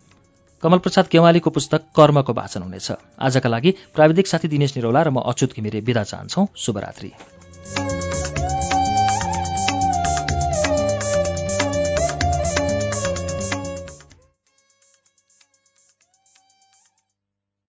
कमलप्रसाद 0.63 1.07
केवालीको 1.07 1.51
पुस्तक 1.51 1.81
कर्मको 1.97 2.33
वाचन 2.33 2.63
हुनेछ। 2.63 2.91
आजका 3.21 3.49
लागि 3.49 3.71
प्राविधिक 3.95 4.27
साथी 4.27 4.49
दिनेश 4.49 4.77
निरौला 4.77 5.03
र 5.03 5.11
म 5.11 5.23
अच्युत 5.23 5.55
घिमिरे 5.57 5.81
विदा 5.81 6.03
चाहन्छौ। 6.03 6.47
शुभरात्री। 6.57 7.13